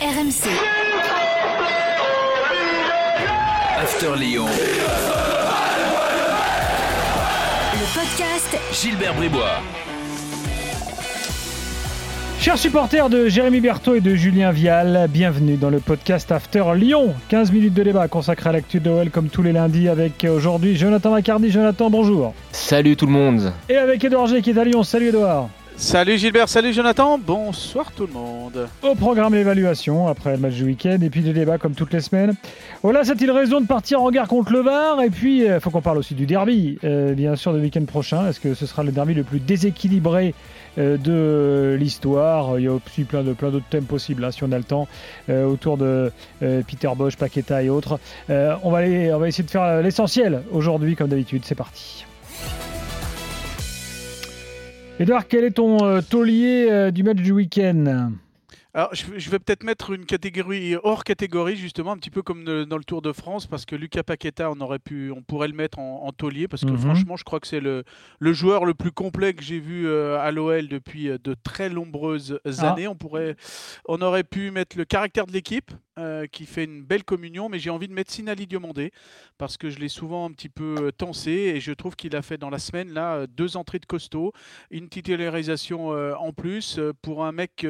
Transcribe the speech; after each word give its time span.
RMC. 0.00 0.48
After 3.76 4.16
Lyon. 4.16 4.46
Le 7.74 7.94
podcast 7.94 8.58
Gilbert 8.72 9.12
Bribois. 9.12 9.60
Chers 12.40 12.56
supporters 12.56 13.10
de 13.10 13.28
Jérémy 13.28 13.60
Berthaud 13.60 13.96
et 13.96 14.00
de 14.00 14.14
Julien 14.14 14.52
Vial, 14.52 15.06
bienvenue 15.10 15.58
dans 15.58 15.68
le 15.68 15.80
podcast 15.80 16.32
After 16.32 16.64
Lyon. 16.76 17.12
15 17.28 17.52
minutes 17.52 17.74
de 17.74 17.82
débat 17.82 18.08
consacré 18.08 18.48
à 18.48 18.52
l'actu 18.52 18.80
de 18.80 18.88
Noël 18.88 19.10
comme 19.10 19.28
tous 19.28 19.42
les 19.42 19.52
lundis 19.52 19.90
avec 19.90 20.26
aujourd'hui 20.26 20.76
Jonathan 20.76 21.10
Macardy. 21.10 21.50
Jonathan, 21.50 21.90
bonjour. 21.90 22.32
Salut 22.52 22.96
tout 22.96 23.04
le 23.04 23.12
monde. 23.12 23.52
Et 23.68 23.76
avec 23.76 24.02
Edouard 24.02 24.28
G 24.28 24.40
qui 24.40 24.48
est 24.52 24.58
à 24.58 24.64
Lyon. 24.64 24.82
Salut 24.82 25.08
Edouard. 25.08 25.50
Salut 25.80 26.18
Gilbert, 26.18 26.50
salut 26.50 26.74
Jonathan, 26.74 27.16
bonsoir 27.16 27.90
tout 27.92 28.06
le 28.06 28.12
monde. 28.12 28.68
Au 28.82 28.94
programme 28.94 29.32
l'évaluation 29.32 30.08
après 30.08 30.32
le 30.32 30.36
match 30.36 30.52
du 30.52 30.64
week-end 30.64 30.98
et 31.00 31.08
puis 31.08 31.22
des 31.22 31.32
débats 31.32 31.56
comme 31.56 31.74
toutes 31.74 31.94
les 31.94 32.02
semaines. 32.02 32.34
Voilà, 32.82 33.02
c'est-il 33.02 33.30
raison 33.30 33.62
de 33.62 33.66
partir 33.66 34.02
en 34.02 34.10
guerre 34.10 34.28
contre 34.28 34.52
le 34.52 34.60
Var? 34.60 35.02
Et 35.02 35.08
puis, 35.08 35.46
il 35.46 35.58
faut 35.58 35.70
qu'on 35.70 35.80
parle 35.80 35.96
aussi 35.96 36.14
du 36.14 36.26
derby, 36.26 36.78
euh, 36.84 37.14
bien 37.14 37.34
sûr, 37.34 37.52
le 37.52 37.60
week-end 37.60 37.84
prochain. 37.86 38.28
Est-ce 38.28 38.40
que 38.40 38.52
ce 38.52 38.66
sera 38.66 38.82
le 38.84 38.92
derby 38.92 39.14
le 39.14 39.24
plus 39.24 39.40
déséquilibré 39.40 40.34
euh, 40.76 40.98
de 40.98 41.78
l'histoire? 41.80 42.58
Il 42.58 42.66
y 42.66 42.68
a 42.68 42.72
aussi 42.74 43.04
plein 43.04 43.22
de 43.22 43.32
plein 43.32 43.48
d'autres 43.48 43.68
thèmes 43.70 43.84
possibles, 43.84 44.22
hein, 44.22 44.32
si 44.32 44.44
on 44.44 44.52
a 44.52 44.58
le 44.58 44.64
temps, 44.64 44.86
euh, 45.30 45.46
autour 45.46 45.78
de 45.78 46.12
Peter 46.40 46.90
Bosch, 46.94 47.16
Paqueta 47.16 47.62
et 47.62 47.70
autres. 47.70 47.98
on, 48.28 48.70
va 48.70 48.78
aller, 48.78 49.14
on 49.14 49.18
va 49.18 49.28
essayer 49.28 49.44
de 49.44 49.50
faire 49.50 49.80
l'essentiel 49.80 50.42
aujourd'hui, 50.52 50.94
comme 50.94 51.08
d'habitude. 51.08 51.42
C'est 51.46 51.54
parti. 51.54 52.04
Edouard, 55.00 55.26
quel 55.28 55.44
est 55.44 55.52
ton 55.52 55.82
euh, 55.82 56.02
taulier 56.02 56.66
euh, 56.70 56.90
du 56.90 57.02
match 57.02 57.16
du 57.16 57.32
week-end? 57.32 58.10
Alors, 58.72 58.94
je 58.94 59.30
vais 59.30 59.38
peut-être 59.38 59.64
mettre 59.64 59.90
une 59.90 60.06
catégorie 60.06 60.76
hors 60.82 61.02
catégorie, 61.02 61.56
justement, 61.56 61.92
un 61.92 61.96
petit 61.96 62.10
peu 62.10 62.22
comme 62.22 62.44
dans 62.44 62.76
le 62.76 62.84
Tour 62.84 63.02
de 63.02 63.12
France, 63.12 63.46
parce 63.46 63.64
que 63.64 63.74
Lucas 63.74 64.04
Paqueta, 64.04 64.50
on, 64.50 64.60
aurait 64.60 64.78
pu, 64.78 65.10
on 65.10 65.22
pourrait 65.22 65.48
le 65.48 65.54
mettre 65.54 65.78
en, 65.78 66.10
taulier, 66.12 66.46
parce 66.46 66.64
que 66.64 66.70
mhm. 66.70 66.78
franchement, 66.78 67.16
je 67.16 67.24
crois 67.24 67.40
que 67.40 67.46
c'est 67.46 67.60
le, 67.60 67.84
le, 68.18 68.32
joueur 68.32 68.64
le 68.64 68.74
plus 68.74 68.92
complet 68.92 69.34
que 69.34 69.42
j'ai 69.42 69.58
vu 69.58 69.86
euh, 69.86 70.18
à 70.20 70.30
l'OL 70.30 70.68
depuis 70.68 71.06
de 71.06 71.34
très 71.42 71.68
nombreuses 71.68 72.38
ah. 72.44 72.70
années. 72.72 72.86
On, 72.86 72.94
pourrait, 72.94 73.36
on 73.86 74.00
aurait 74.02 74.24
pu 74.24 74.50
mettre 74.50 74.78
le 74.78 74.84
caractère 74.84 75.26
de 75.26 75.32
l'équipe, 75.32 75.72
euh, 76.00 76.26
qui 76.26 76.46
fait 76.46 76.64
une 76.64 76.82
belle 76.82 77.04
communion, 77.04 77.48
mais 77.48 77.58
j'ai 77.58 77.68
envie 77.68 77.88
de 77.88 77.92
mettre 77.92 78.10
Sinali 78.10 78.46
Diomandé 78.46 78.90
parce 79.36 79.56
que 79.56 79.68
je 79.68 79.78
l'ai 79.78 79.88
souvent 79.88 80.24
un 80.24 80.32
petit 80.32 80.48
peu 80.48 80.76
euh, 80.78 80.92
tensé 80.92 81.30
et 81.30 81.60
je 81.60 81.72
trouve 81.72 81.94
qu'il 81.94 82.16
a 82.16 82.22
fait 82.22 82.38
dans 82.38 82.48
la 82.48 82.58
semaine 82.58 82.92
là 82.92 83.16
euh, 83.16 83.26
deux 83.26 83.58
entrées 83.58 83.80
de 83.80 83.86
costaud, 83.86 84.32
une 84.70 84.88
titularisation 84.88 85.88
en 85.88 86.32
plus 86.32 86.80
pour 87.02 87.24
un 87.24 87.32
mec, 87.32 87.66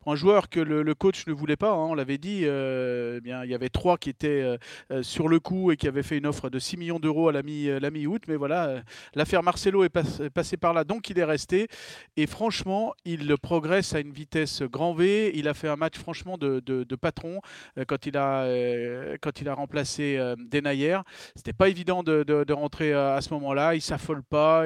pour 0.00 0.12
un 0.12 0.16
joueur 0.16 0.37
que 0.46 0.60
le, 0.60 0.94
coach 0.94 1.26
ne 1.26 1.32
voulait 1.32 1.56
pas. 1.56 1.72
Hein, 1.72 1.86
on 1.90 1.94
l'avait 1.94 2.18
dit, 2.18 2.44
eh 2.44 3.20
bien 3.20 3.44
il 3.44 3.50
y 3.50 3.54
avait 3.54 3.68
trois 3.68 3.98
qui 3.98 4.10
étaient 4.10 4.56
sur 5.02 5.28
le 5.28 5.40
coup 5.40 5.72
et 5.72 5.76
qui 5.76 5.88
avaient 5.88 6.02
fait 6.02 6.18
une 6.18 6.26
offre 6.26 6.50
de 6.50 6.58
6 6.58 6.76
millions 6.76 7.00
d'euros 7.00 7.28
à 7.28 7.32
la 7.32 7.42
mi-août, 7.42 8.22
mais 8.28 8.36
voilà, 8.36 8.82
l'affaire 9.14 9.42
Marcelo 9.42 9.84
est, 9.84 10.30
passée 10.30 10.56
par 10.56 10.72
là, 10.72 10.84
donc 10.84 11.10
il 11.10 11.18
est 11.18 11.24
resté 11.24 11.68
et 12.16 12.26
franchement 12.26 12.94
il 13.04 13.34
progresse 13.38 13.94
à 13.94 14.00
une 14.00 14.12
vitesse 14.12 14.62
grand 14.62 14.94
V. 14.94 15.32
Il 15.34 15.48
a 15.48 15.54
fait 15.54 15.68
un 15.68 15.76
match 15.76 15.98
franchement 15.98 16.38
de, 16.38 16.60
de 16.60 16.96
patron. 16.96 17.40
Euh, 17.78 17.84
quand 17.86 18.06
il 18.06 18.16
a, 18.16 18.42
euh, 18.42 19.16
quand 19.20 19.40
il 19.40 19.48
a 19.48 19.54
remplacé 19.54 20.16
euh, 20.18 20.36
Denayer. 20.38 20.98
C'était 21.34 21.52
pas 21.52 21.68
évident 21.68 22.02
de, 22.02 22.22
de, 22.22 22.52
rentrer 22.52 22.92
à 22.92 23.20
ce 23.20 23.32
moment-là. 23.34 23.74
Il 23.74 23.82
s'affole 23.82 24.22
pas. 24.22 24.64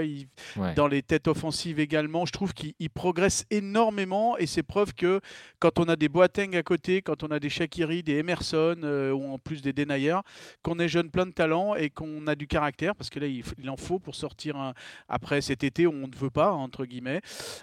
Dans 0.76 0.86
les 0.86 1.02
têtes 1.02 1.28
offensives 1.28 1.80
également, 1.80 2.24
je 2.26 2.32
trouve 2.32 2.54
qu'il 2.54 2.90
progresse 2.90 3.44
énormément 3.50 4.36
et 4.38 4.46
c'est 4.46 4.62
preuve 4.62 4.94
que 4.94 5.20
quand 5.62 5.78
on 5.78 5.84
a 5.84 5.94
des 5.94 6.08
Boateng 6.08 6.56
à 6.56 6.62
côté, 6.64 7.02
quand 7.02 7.22
on 7.22 7.28
a 7.28 7.38
des 7.38 7.48
Shakiri, 7.48 8.02
des 8.02 8.14
Emerson 8.14 8.76
ou 9.14 9.32
en 9.32 9.38
plus 9.38 9.62
des 9.62 9.72
Denayer, 9.72 10.18
qu'on 10.62 10.80
est 10.80 10.88
jeune 10.88 11.08
plein 11.08 11.24
de 11.24 11.30
talent 11.30 11.76
et 11.76 11.88
qu'on 11.88 12.26
a 12.26 12.34
du 12.34 12.48
caractère 12.48 12.96
parce 12.96 13.10
que 13.10 13.20
là 13.20 13.28
il, 13.28 13.70
en 13.70 13.76
faut 13.76 14.00
pour 14.00 14.16
sortir 14.16 14.74
après 15.08 15.40
cet 15.40 15.62
été 15.62 15.86
où 15.86 15.92
on 15.92 16.08
ne 16.08 16.16
veut 16.16 16.30
pas 16.30 16.50
entre 16.50 16.84
guillemets. 16.84 17.20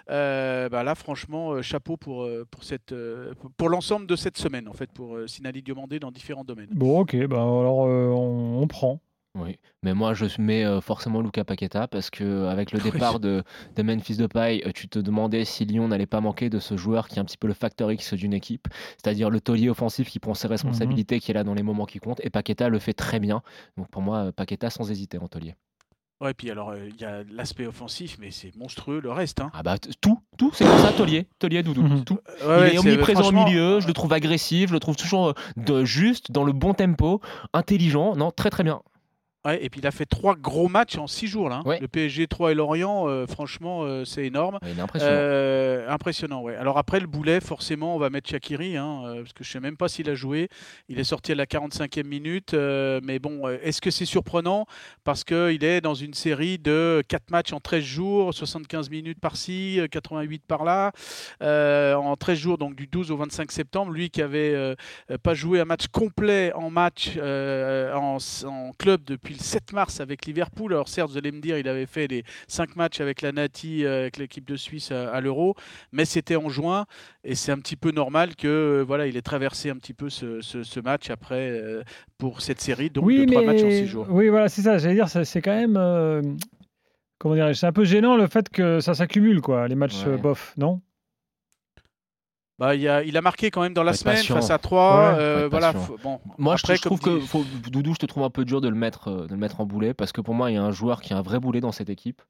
bah 0.08 0.82
là 0.82 0.94
franchement 0.94 1.60
chapeau 1.60 1.98
pour 1.98 2.26
pour 2.50 2.64
cette 2.64 2.94
pour 3.58 3.68
l'ensemble 3.68 4.06
de 4.06 4.16
cette 4.16 4.38
semaine 4.38 4.66
en 4.66 4.72
fait 4.72 4.90
pour 4.90 5.18
Sinali 5.26 5.60
Diomandé 5.62 6.00
dans 6.00 6.10
différents 6.10 6.44
domaines. 6.44 6.70
Bon, 6.72 7.00
ok, 7.00 7.16
bah 7.26 7.36
alors 7.36 7.86
euh, 7.86 8.08
on, 8.08 8.66
prend. 8.66 9.00
Oui, 9.38 9.58
mais 9.84 9.94
moi 9.94 10.12
je 10.12 10.26
mets 10.40 10.64
euh, 10.64 10.80
forcément 10.80 11.20
Luca 11.20 11.44
Paqueta 11.44 11.86
parce 11.86 12.10
que 12.10 12.46
avec 12.46 12.72
le 12.72 12.80
départ 12.90 13.20
de, 13.20 13.44
de 13.76 13.82
Memphis 13.82 14.16
Depay, 14.16 14.62
euh, 14.66 14.72
tu 14.74 14.88
te 14.88 14.98
demandais 14.98 15.44
si 15.44 15.64
Lyon 15.64 15.86
n'allait 15.86 16.06
pas 16.06 16.20
manquer 16.20 16.50
de 16.50 16.58
ce 16.58 16.76
joueur 16.76 17.06
qui 17.06 17.16
est 17.16 17.20
un 17.20 17.24
petit 17.24 17.38
peu 17.38 17.46
le 17.46 17.54
facteur 17.54 17.92
X 17.92 18.14
d'une 18.14 18.32
équipe, 18.32 18.66
c'est-à-dire 18.96 19.30
le 19.30 19.40
taulier 19.40 19.70
offensif 19.70 20.08
qui 20.10 20.18
prend 20.18 20.34
ses 20.34 20.48
responsabilités, 20.48 21.16
mhm. 21.16 21.20
qui 21.20 21.30
est 21.30 21.34
là 21.34 21.44
dans 21.44 21.54
les 21.54 21.62
moments 21.62 21.86
qui 21.86 22.00
comptent, 22.00 22.20
et 22.24 22.30
Paqueta 22.30 22.68
le 22.68 22.80
fait 22.80 22.92
très 22.92 23.20
bien. 23.20 23.42
Donc 23.76 23.88
pour 23.88 24.02
moi, 24.02 24.32
Paqueta 24.32 24.68
sans 24.68 24.90
hésiter 24.90 25.18
en 25.18 25.28
taulier. 25.28 25.54
Ouais, 26.20 26.34
puis 26.34 26.50
alors, 26.50 26.70
euh, 26.70 26.88
il 26.88 27.00
y 27.00 27.04
a 27.04 27.22
l'aspect 27.32 27.66
offensif, 27.66 28.18
mais 28.20 28.30
c'est 28.30 28.54
monstrueux 28.54 29.00
le 29.00 29.10
reste. 29.10 29.40
Hein. 29.40 29.50
Ah 29.54 29.62
bah 29.62 29.76
tout, 29.78 30.18
tout, 30.36 30.50
c'est 30.52 30.66
comme 30.66 30.78
ça, 30.78 30.92
Tolier, 30.92 31.26
Tolier 31.38 31.62
Doudou, 31.62 31.82
mhm. 31.82 32.04
tout. 32.04 32.18
il 32.42 32.74
est 32.74 32.78
omniprésent 32.78 33.28
au 33.28 33.32
milieu, 33.32 33.80
je 33.80 33.86
le 33.86 33.92
trouve 33.94 34.12
agressif, 34.12 34.68
je 34.68 34.74
le 34.74 34.80
trouve 34.80 34.96
toujours 34.96 35.34
de, 35.56 35.84
juste, 35.84 36.30
dans 36.30 36.44
le 36.44 36.52
bon 36.52 36.74
tempo, 36.74 37.22
intelligent, 37.54 38.16
non, 38.16 38.32
très 38.32 38.50
très 38.50 38.64
bien. 38.64 38.82
Ouais, 39.46 39.64
et 39.64 39.70
puis 39.70 39.80
il 39.80 39.86
a 39.86 39.90
fait 39.90 40.04
trois 40.04 40.36
gros 40.36 40.68
matchs 40.68 40.98
en 40.98 41.06
six 41.06 41.26
jours 41.26 41.48
là. 41.48 41.62
Hein. 41.64 41.78
Le 41.80 41.88
PSG 41.88 42.26
3 42.26 42.52
et 42.52 42.54
Lorient, 42.54 43.08
euh, 43.08 43.26
franchement, 43.26 43.84
euh, 43.84 44.04
c'est 44.04 44.26
énorme. 44.26 44.58
il 44.62 44.78
est 44.78 44.82
impressionnant. 44.82 45.12
Euh, 45.14 45.88
impressionnant, 45.88 46.42
ouais. 46.42 46.56
Alors 46.56 46.76
après 46.76 47.00
le 47.00 47.06
boulet, 47.06 47.40
forcément, 47.40 47.96
on 47.96 47.98
va 47.98 48.10
mettre 48.10 48.28
Shakiri, 48.28 48.76
hein, 48.76 49.14
parce 49.16 49.32
que 49.32 49.42
je 49.42 49.50
sais 49.50 49.60
même 49.60 49.78
pas 49.78 49.88
s'il 49.88 50.10
a 50.10 50.14
joué. 50.14 50.50
Il 50.90 50.98
est 50.98 51.04
sorti 51.04 51.32
à 51.32 51.36
la 51.36 51.46
45e 51.46 52.06
minute, 52.06 52.52
mais 52.52 53.18
bon, 53.18 53.48
est-ce 53.48 53.80
que 53.80 53.90
c'est 53.90 54.04
surprenant? 54.04 54.66
Parce 55.04 55.24
qu'il 55.24 55.64
est 55.64 55.80
dans 55.80 55.94
une 55.94 56.12
série 56.12 56.58
de 56.58 57.02
4 57.08 57.30
matchs 57.30 57.54
en 57.54 57.60
13 57.60 57.82
jours, 57.82 58.34
75 58.34 58.90
minutes 58.90 59.20
par-ci, 59.20 59.80
88 59.90 60.42
par-là, 60.46 60.92
en 61.40 62.14
13 62.14 62.38
jours, 62.38 62.58
donc 62.58 62.74
du 62.74 62.86
12 62.86 63.10
au 63.10 63.16
25 63.16 63.50
septembre. 63.52 63.92
Lui 63.92 64.10
qui 64.10 64.20
avait 64.20 64.76
pas 65.22 65.32
joué 65.32 65.60
un 65.60 65.64
match 65.64 65.86
complet 65.88 66.52
en 66.52 66.68
match 66.68 67.16
en, 67.16 68.18
en 68.44 68.72
club 68.78 69.02
depuis 69.06 69.29
le 69.32 69.38
7 69.38 69.72
mars 69.72 70.00
avec 70.00 70.26
Liverpool. 70.26 70.72
Alors 70.72 70.88
certes, 70.88 71.10
vous 71.10 71.18
allez 71.18 71.32
me 71.32 71.40
dire, 71.40 71.58
il 71.58 71.68
avait 71.68 71.86
fait 71.86 72.06
les 72.06 72.24
5 72.48 72.76
matchs 72.76 73.00
avec 73.00 73.22
la 73.22 73.32
Nati, 73.32 73.84
euh, 73.84 74.02
avec 74.02 74.16
l'équipe 74.16 74.46
de 74.46 74.56
Suisse 74.56 74.90
à, 74.92 75.20
l'Euro, 75.20 75.54
mais 75.92 76.04
c'était 76.04 76.36
en 76.36 76.48
juin 76.48 76.86
et 77.24 77.34
c'est 77.34 77.52
un 77.52 77.58
petit 77.58 77.76
peu 77.76 77.90
normal 77.90 78.36
que 78.36 78.48
euh, 78.48 78.84
voilà, 78.86 79.06
il 79.06 79.16
ait 79.16 79.22
traversé 79.22 79.70
un 79.70 79.76
petit 79.76 79.94
peu 79.94 80.08
ce, 80.10 80.80
match 80.80 81.10
après 81.10 81.50
euh, 81.50 81.82
pour 82.18 82.40
cette 82.40 82.60
série, 82.60 82.90
donc 82.90 83.04
oui, 83.04 83.26
de 83.26 83.30
3 83.30 83.44
matchs 83.44 83.62
en 83.62 83.70
6 83.70 83.86
jours. 83.86 84.06
Oui, 84.10 84.28
voilà, 84.28 84.48
c'est 84.48 84.62
ça. 84.62 84.78
J'allais 84.78 84.94
dire, 84.94 85.08
c'est 85.08 85.42
quand 85.42 85.54
même 85.54 86.38
comment 87.18 87.34
dirais 87.34 87.54
c'est 87.54 87.66
un 87.66 87.72
peu 87.72 87.84
gênant 87.84 88.16
le 88.16 88.26
fait 88.26 88.48
que 88.48 88.80
ça 88.80 88.94
s'accumule, 88.94 89.40
quoi, 89.40 89.68
les 89.68 89.74
matchs 89.74 90.04
bof, 90.04 90.54
non? 90.56 90.80
Bah, 92.60 92.74
il, 92.74 92.86
a, 92.86 93.02
il 93.02 93.16
a 93.16 93.22
marqué 93.22 93.50
quand 93.50 93.62
même 93.62 93.72
dans 93.72 93.82
la 93.82 93.94
semaine 93.94 94.22
face 94.22 94.50
à 94.50 94.58
3. 94.58 95.14
Euh, 95.18 95.48
voilà, 95.50 95.72
bon, 96.04 96.20
moi, 96.36 96.56
je, 96.56 96.74
trouve 96.74 97.00
que 97.00 97.70
Doudou, 97.70 97.94
je 97.94 97.98
te 97.98 98.04
trouve 98.04 98.22
un 98.22 98.28
peu 98.28 98.44
dur 98.44 98.60
de 98.60 98.68
le, 98.68 98.74
mettre, 98.74 99.08
euh, 99.08 99.26
de 99.26 99.30
le 99.30 99.38
mettre 99.38 99.62
en 99.62 99.64
boulet 99.64 99.94
parce 99.94 100.12
que 100.12 100.20
pour 100.20 100.34
moi, 100.34 100.50
il 100.50 100.54
y 100.54 100.56
a 100.58 100.62
un 100.62 100.70
joueur 100.70 101.00
qui 101.00 101.14
a 101.14 101.16
un 101.16 101.22
vrai 101.22 101.40
boulet 101.40 101.60
dans 101.60 101.72
cette 101.72 101.88
équipe. 101.88 102.20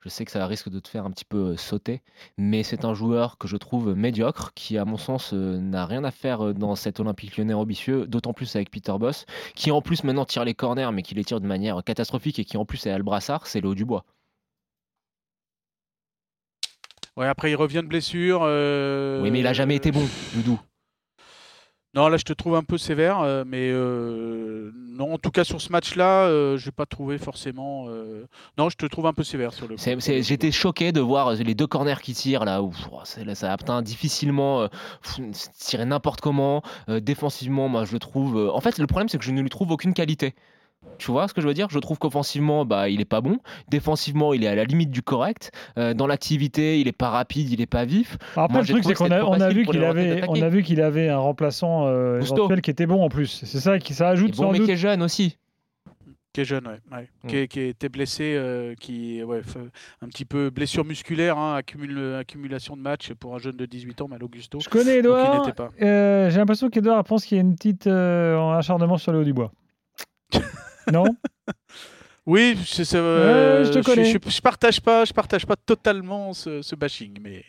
Je 0.00 0.08
sais 0.08 0.24
que 0.24 0.30
ça 0.30 0.46
risque 0.46 0.68
de 0.68 0.78
te 0.78 0.88
faire 0.88 1.04
un 1.04 1.10
petit 1.10 1.24
peu 1.24 1.38
euh, 1.38 1.56
sauter, 1.56 2.02
mais 2.38 2.62
c'est 2.62 2.84
un 2.84 2.94
joueur 2.94 3.36
que 3.36 3.48
je 3.48 3.56
trouve 3.56 3.96
médiocre, 3.96 4.52
qui 4.54 4.78
à 4.78 4.84
mon 4.84 4.96
sens 4.96 5.32
n'a 5.32 5.86
rien 5.86 6.04
à 6.04 6.12
faire 6.12 6.54
dans 6.54 6.76
cet 6.76 7.00
Olympique 7.00 7.36
lyonnais 7.36 7.52
ambitieux, 7.52 8.06
d'autant 8.06 8.32
plus 8.32 8.54
avec 8.54 8.70
Peter 8.70 8.94
Boss, 8.96 9.26
qui 9.56 9.72
en 9.72 9.82
plus 9.82 10.04
maintenant 10.04 10.24
tire 10.24 10.44
les 10.44 10.54
corners, 10.54 10.90
mais 10.92 11.02
qui 11.02 11.16
les 11.16 11.24
tire 11.24 11.40
de 11.40 11.48
manière 11.48 11.82
catastrophique 11.82 12.38
et 12.38 12.44
qui 12.44 12.56
en 12.56 12.64
plus 12.64 12.86
est 12.86 12.92
Albrassard, 12.92 13.48
c'est 13.48 13.60
le 13.60 13.70
haut 13.70 13.74
du 13.74 13.84
bois. 13.84 14.04
Ouais, 17.16 17.26
après, 17.26 17.50
il 17.50 17.56
revient 17.56 17.82
de 17.82 17.88
blessure. 17.88 18.40
Euh, 18.44 19.20
oui, 19.22 19.30
mais 19.30 19.40
il 19.40 19.46
a 19.46 19.52
jamais 19.52 19.76
été 19.76 19.90
bon, 19.90 20.06
Doudou. 20.34 20.60
Non, 21.92 22.06
là, 22.06 22.16
je 22.16 22.22
te 22.22 22.32
trouve 22.32 22.54
un 22.54 22.62
peu 22.62 22.78
sévère, 22.78 23.20
euh, 23.20 23.42
mais 23.44 23.68
euh, 23.72 24.70
non, 24.76 25.14
en 25.14 25.18
tout 25.18 25.32
cas 25.32 25.42
sur 25.42 25.60
ce 25.60 25.72
match-là, 25.72 26.28
je 26.56 26.64
n'ai 26.64 26.70
pas 26.70 26.86
trouvé 26.86 27.18
forcément. 27.18 27.88
Non, 28.56 28.68
je 28.68 28.76
te 28.76 28.86
trouve 28.86 29.06
un 29.06 29.12
peu 29.12 29.24
sévère 29.24 29.52
sur 29.52 29.66
le. 29.66 29.76
J'étais 29.76 30.52
choqué 30.52 30.92
de 30.92 31.00
voir 31.00 31.32
les 31.32 31.54
deux 31.56 31.66
corners 31.66 32.00
qui 32.00 32.14
tirent 32.14 32.44
là, 32.44 32.62
où 32.62 32.72
là, 33.24 33.34
ça 33.34 33.52
atteint 33.52 33.82
difficilement, 33.82 34.68
tirer 35.58 35.84
n'importe 35.84 36.20
comment. 36.20 36.62
défensivement, 36.88 37.68
moi, 37.68 37.84
je 37.84 37.92
le 37.92 37.98
trouve. 37.98 38.50
En 38.54 38.60
fait, 38.60 38.78
le 38.78 38.86
problème, 38.86 39.08
c'est 39.08 39.18
que 39.18 39.24
je 39.24 39.32
ne 39.32 39.42
lui 39.42 39.50
trouve 39.50 39.72
aucune 39.72 39.92
qualité. 39.92 40.36
Tu 40.98 41.10
vois 41.10 41.28
ce 41.28 41.34
que 41.34 41.40
je 41.40 41.46
veux 41.48 41.54
dire? 41.54 41.68
Je 41.70 41.78
trouve 41.78 41.98
qu'offensivement, 41.98 42.64
bah, 42.64 42.88
il 42.88 43.00
est 43.00 43.06
pas 43.06 43.20
bon. 43.20 43.38
Défensivement, 43.68 44.32
il 44.34 44.44
est 44.44 44.48
à 44.48 44.54
la 44.54 44.64
limite 44.64 44.90
du 44.90 45.02
correct. 45.02 45.50
Euh, 45.78 45.94
dans 45.94 46.06
l'activité, 46.06 46.80
il 46.80 46.88
est 46.88 46.92
pas 46.92 47.08
rapide, 47.10 47.50
il 47.50 47.60
est 47.60 47.66
pas 47.66 47.84
vif. 47.84 48.18
Après, 48.36 48.60
le 48.60 48.66
truc, 48.66 48.84
c'est 48.84 48.94
qu'on 48.94 49.10
a, 49.10 49.22
on 49.22 49.40
a, 49.40 49.48
vu 49.50 49.64
qu'il 49.64 49.82
avait, 49.84 50.22
on 50.28 50.40
a 50.40 50.48
vu 50.48 50.62
qu'il 50.62 50.80
avait 50.80 51.08
un 51.08 51.18
remplaçant 51.18 51.86
euh, 51.86 52.20
qui 52.62 52.70
était 52.70 52.86
bon 52.86 53.02
en 53.02 53.08
plus. 53.08 53.42
C'est 53.44 53.60
ça 53.60 53.78
qui 53.78 53.94
ça 53.94 54.08
ajoute. 54.10 54.36
Bon, 54.36 54.52
mais 54.52 54.60
qui 54.60 54.70
est 54.70 54.76
jeune 54.76 55.02
aussi. 55.02 55.38
Qui 56.32 56.42
est 56.42 56.44
jeune, 56.44 56.64
ouais. 56.68 56.78
ouais. 56.96 57.08
Qui, 57.26 57.36
est- 57.38 57.48
qui 57.48 57.60
était 57.60 57.88
blessé, 57.88 58.34
euh, 58.36 58.74
qui 58.78 59.20
ouais, 59.24 59.40
un 60.00 60.06
petit 60.06 60.24
peu 60.24 60.48
blessure 60.50 60.84
musculaire, 60.84 61.36
hein, 61.36 61.56
accumule- 61.58 62.14
accumulation 62.20 62.76
de 62.76 62.82
matchs 62.82 63.12
pour 63.14 63.34
un 63.34 63.38
jeune 63.38 63.56
de 63.56 63.66
18 63.66 64.00
ans, 64.02 64.06
Mal 64.08 64.22
Augusto. 64.22 64.60
Je 64.60 64.68
connais 64.68 64.98
Edouard. 64.98 65.50
Euh, 65.82 66.30
J'ai 66.30 66.36
l'impression 66.38 66.70
qu'Edouard 66.70 67.02
pense 67.02 67.24
qu'il 67.24 67.36
y 67.36 67.40
a 67.40 67.42
une 67.42 67.56
petite 67.56 67.88
euh, 67.88 68.52
acharnement 68.56 68.96
sur 68.96 69.10
le 69.10 69.18
haut 69.20 69.24
du 69.24 69.32
bois. 69.32 69.50
non 70.92 71.04
Oui, 72.26 72.56
c'est, 72.66 72.94
euh, 72.94 73.64
je 73.64 73.72
te 73.72 73.84
connais. 73.84 74.04
Je, 74.04 74.18
je 74.24 74.40
partage 74.40 74.80
pas, 74.80 75.04
je 75.04 75.12
partage 75.12 75.46
pas 75.46 75.56
totalement 75.56 76.32
ce, 76.32 76.62
ce 76.62 76.76
bashing, 76.76 77.18
mais 77.20 77.44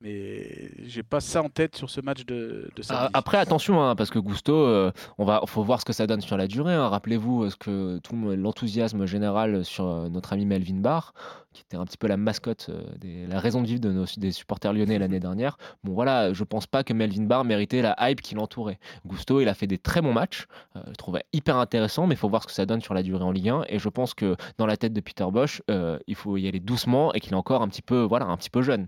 mais 0.00 0.70
j'ai 0.86 1.02
pas 1.02 1.20
ça 1.20 1.42
en 1.42 1.48
tête 1.48 1.76
sur 1.76 1.90
ce 1.90 2.00
match 2.00 2.24
de, 2.24 2.34
de 2.34 2.70
Ah, 2.80 2.82
samedi. 2.82 3.10
Après, 3.14 3.36
attention, 3.38 3.82
hein, 3.82 3.94
parce 3.96 4.10
que 4.10 4.18
Gusto, 4.18 4.54
euh, 4.54 4.90
on 5.18 5.24
va, 5.24 5.42
faut 5.46 5.62
voir 5.62 5.80
ce 5.80 5.84
que 5.84 5.92
ça 5.92 6.06
donne 6.06 6.20
sur 6.20 6.36
la 6.36 6.46
durée. 6.46 6.74
hein. 6.74 6.88
Rappelez-vous 6.88 7.44
euh, 7.44 7.50
ce 7.50 7.56
que 7.56 7.98
tout 7.98 8.16
le- 8.16 8.34
l'enthousiasme 8.36 9.04
général 9.06 9.64
sur 9.64 9.86
euh, 9.86 10.08
notre 10.08 10.32
ami 10.32 10.46
Melvin 10.46 10.76
Barr, 10.80 11.12
qui 11.52 11.62
était 11.62 11.76
un 11.76 11.84
petit 11.84 11.98
peu 11.98 12.06
la 12.06 12.16
mascotte, 12.16 12.66
euh, 12.70 12.82
des- 12.98 13.26
la 13.26 13.40
raison 13.40 13.60
de 13.60 13.66
vivre 13.66 13.80
de 13.80 13.90
nos, 13.92 14.04
des 14.16 14.32
supporters 14.32 14.72
lyonnais 14.72 14.98
l'année 14.98 15.20
dernière. 15.20 15.58
Bon, 15.84 15.92
voilà, 15.92 16.32
je 16.32 16.44
pense 16.44 16.66
pas 16.66 16.82
que 16.84 16.92
Melvin 16.92 17.24
Barr 17.24 17.44
méritait 17.44 17.82
la 17.82 17.94
hype 18.00 18.20
qui 18.22 18.34
l'entourait. 18.34 18.78
Gusto, 19.06 19.40
il 19.40 19.48
a 19.48 19.54
fait 19.54 19.66
des 19.66 19.78
très 19.78 20.00
bons 20.00 20.12
matchs. 20.12 20.46
euh, 20.76 20.80
je 20.88 20.94
trouvais 20.94 21.24
hyper 21.32 21.56
intéressant, 21.58 22.06
mais 22.06 22.14
il 22.14 22.18
faut 22.18 22.28
voir 22.28 22.42
ce 22.42 22.46
que 22.46 22.52
ça 22.54 22.64
donne 22.64 22.80
sur 22.80 22.94
la 22.94 23.02
durée 23.02 23.24
en 23.24 23.32
Ligue 23.32 23.50
1. 23.50 23.64
Et 23.68 23.78
je 23.78 23.88
pense 23.88 24.14
que 24.14 24.36
dans 24.58 24.66
la 24.66 24.76
tête 24.76 24.92
de 24.92 25.00
Peter 25.00 25.26
Bosch, 25.30 25.60
euh, 25.70 25.98
il 26.06 26.14
faut 26.14 26.36
y 26.36 26.48
aller 26.48 26.60
doucement 26.60 27.12
et 27.12 27.20
qu'il 27.20 27.32
est 27.32 27.36
encore 27.36 27.60
un 27.62 27.68
petit 27.68 27.82
peu, 27.82 28.00
voilà, 28.02 28.26
un 28.26 28.36
petit 28.38 28.50
peu 28.50 28.62
jeune. 28.62 28.86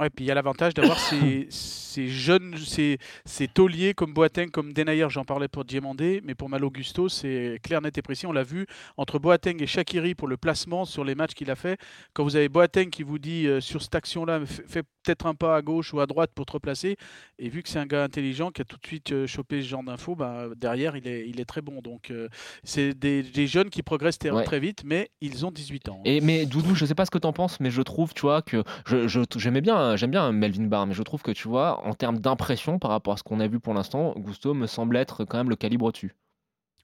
Ouais, 0.00 0.10
puis 0.10 0.24
il 0.24 0.28
y 0.28 0.30
a 0.30 0.34
l'avantage 0.34 0.74
d'avoir 0.74 0.98
ces, 0.98 1.46
ces 1.50 2.08
jeunes, 2.08 2.56
ces, 2.58 2.98
ces 3.24 3.46
tauliers 3.48 3.94
comme 3.94 4.12
Boateng, 4.12 4.50
comme 4.50 4.72
Denayer, 4.72 5.06
j'en 5.10 5.24
parlais 5.24 5.48
pour 5.48 5.64
Diemandé, 5.64 6.20
mais 6.24 6.34
pour 6.34 6.48
Malo 6.48 6.70
Gusto, 6.70 7.08
c'est 7.08 7.60
clair, 7.62 7.80
net 7.80 7.96
et 7.98 8.02
précis. 8.02 8.26
On 8.26 8.32
l'a 8.32 8.42
vu 8.42 8.66
entre 8.96 9.18
Boateng 9.18 9.60
et 9.62 9.66
Shakiri 9.66 10.14
pour 10.14 10.26
le 10.28 10.36
placement 10.36 10.84
sur 10.84 11.04
les 11.04 11.14
matchs 11.14 11.34
qu'il 11.34 11.50
a 11.50 11.56
fait. 11.56 11.78
Quand 12.12 12.24
vous 12.24 12.36
avez 12.36 12.48
Boateng 12.48 12.90
qui 12.90 13.02
vous 13.02 13.18
dit 13.18 13.46
euh, 13.46 13.60
sur 13.60 13.82
cette 13.82 13.94
action-là, 13.94 14.40
fais 14.46 14.82
peut-être 15.04 15.26
un 15.26 15.34
pas 15.34 15.56
à 15.56 15.62
gauche 15.62 15.92
ou 15.92 16.00
à 16.00 16.06
droite 16.06 16.30
pour 16.34 16.46
te 16.46 16.52
replacer, 16.52 16.96
et 17.38 17.48
vu 17.48 17.62
que 17.62 17.68
c'est 17.68 17.78
un 17.78 17.86
gars 17.86 18.02
intelligent 18.04 18.50
qui 18.50 18.62
a 18.62 18.64
tout 18.64 18.76
de 18.80 18.86
suite 18.86 19.12
euh, 19.12 19.26
chopé 19.26 19.60
ce 19.62 19.68
genre 19.68 19.82
d'infos, 19.84 20.16
bah, 20.16 20.46
derrière 20.56 20.96
il 20.96 21.06
est, 21.06 21.28
il 21.28 21.40
est 21.40 21.44
très 21.44 21.60
bon. 21.60 21.80
Donc 21.82 22.10
euh, 22.10 22.28
c'est 22.64 22.94
des, 22.98 23.22
des 23.22 23.46
jeunes 23.46 23.70
qui 23.70 23.82
progressent 23.82 24.18
très, 24.18 24.30
Ouais. 24.30 24.44
très 24.44 24.58
vite, 24.60 24.82
mais 24.84 25.10
ils 25.20 25.44
ont 25.46 25.50
18 25.52 25.88
ans. 25.90 26.00
Et 26.04 26.20
mais 26.20 26.46
Doudou, 26.46 26.74
je 26.74 26.86
sais 26.86 26.94
pas 26.94 27.04
ce 27.04 27.10
que 27.10 27.18
t'en 27.18 27.32
penses, 27.32 27.60
mais 27.60 27.70
je 27.70 27.82
trouve, 27.82 28.14
tu 28.14 28.22
vois, 28.22 28.42
que 28.42 28.64
je, 28.86 29.06
je- 29.06 29.20
j'aimais 29.36 29.60
bien, 29.84 29.96
j'aime 29.96 30.10
bien 30.10 30.32
Melvin 30.32 30.64
Barr, 30.66 30.86
mais 30.86 30.94
je 30.94 31.02
trouve 31.02 31.22
que 31.22 31.30
tu 31.30 31.48
vois, 31.48 31.84
en 31.86 31.94
termes 31.94 32.18
d'impression 32.18 32.78
par 32.78 32.90
rapport 32.90 33.14
à 33.14 33.16
ce 33.16 33.22
qu'on 33.22 33.40
a 33.40 33.46
vu 33.46 33.60
pour 33.60 33.74
l'instant, 33.74 34.14
Gusto 34.16 34.54
me 34.54 34.66
semble 34.66 34.96
être 34.96 35.24
quand 35.24 35.38
même 35.38 35.50
le 35.50 35.56
calibre 35.56 35.86
au-dessus. 35.86 36.14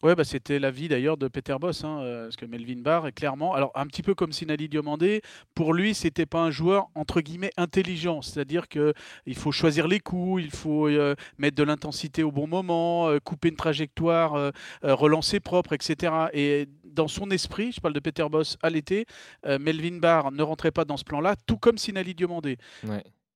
Ouais, 0.03 0.15
bah, 0.15 0.25
c'était 0.25 0.59
l'avis 0.59 0.89
d'ailleurs 0.89 1.19
de 1.19 1.29
Peter 1.29 1.55
Boss, 1.61 1.85
hein, 1.85 2.01
euh, 2.01 2.25
parce 2.25 2.37
que 2.37 2.47
Melvin 2.47 2.81
Barr 2.81 3.07
est 3.07 3.13
clairement, 3.13 3.53
alors 3.53 3.71
un 3.75 3.87
petit 3.87 4.03
peu 4.03 4.15
comme 4.15 4.33
Sinali 4.33 4.67
Diomandé, 4.67 5.21
pour 5.55 5.75
lui, 5.75 5.93
c'était 5.93 6.25
pas 6.25 6.41
un 6.41 6.51
joueur 6.51 6.89
entre 6.95 7.21
guillemets 7.21 7.51
intelligent, 7.59 8.23
c'est-à-dire 8.23 8.67
que 8.69 8.95
il 9.27 9.35
faut 9.35 9.53
choisir 9.53 9.87
les 9.89 10.01
coups, 10.01 10.43
il 10.43 10.51
faut 10.51 10.89
euh, 10.89 11.15
mettre 11.37 11.57
de 11.57 11.65
l'intensité 11.65 12.23
au 12.23 12.33
bon 12.33 12.47
moment, 12.47 13.09
euh, 13.09 13.19
couper 13.19 13.51
une 13.51 13.57
trajectoire, 13.57 14.37
euh, 14.37 14.51
euh, 14.85 14.95
relancer 14.95 15.39
propre, 15.39 15.75
etc. 15.75 16.29
Et 16.33 16.67
dans 16.93 17.09
son 17.09 17.31
esprit, 17.31 17.73
je 17.73 17.81
parle 17.81 17.95
de 17.95 18.01
Peter 18.01 18.27
Boss 18.31 18.57
à 18.63 18.71
l'été, 18.71 19.07
euh, 19.47 19.59
Melvin 19.59 19.99
Barr 19.99 20.33
ne 20.33 20.43
rentrait 20.43 20.71
pas 20.71 20.85
dans 20.85 20.97
ce 20.97 21.05
plan-là, 21.05 21.37
tout 21.47 21.57
comme 21.57 21.79
Sinali 21.79 22.15
Diomandé. 22.15 22.59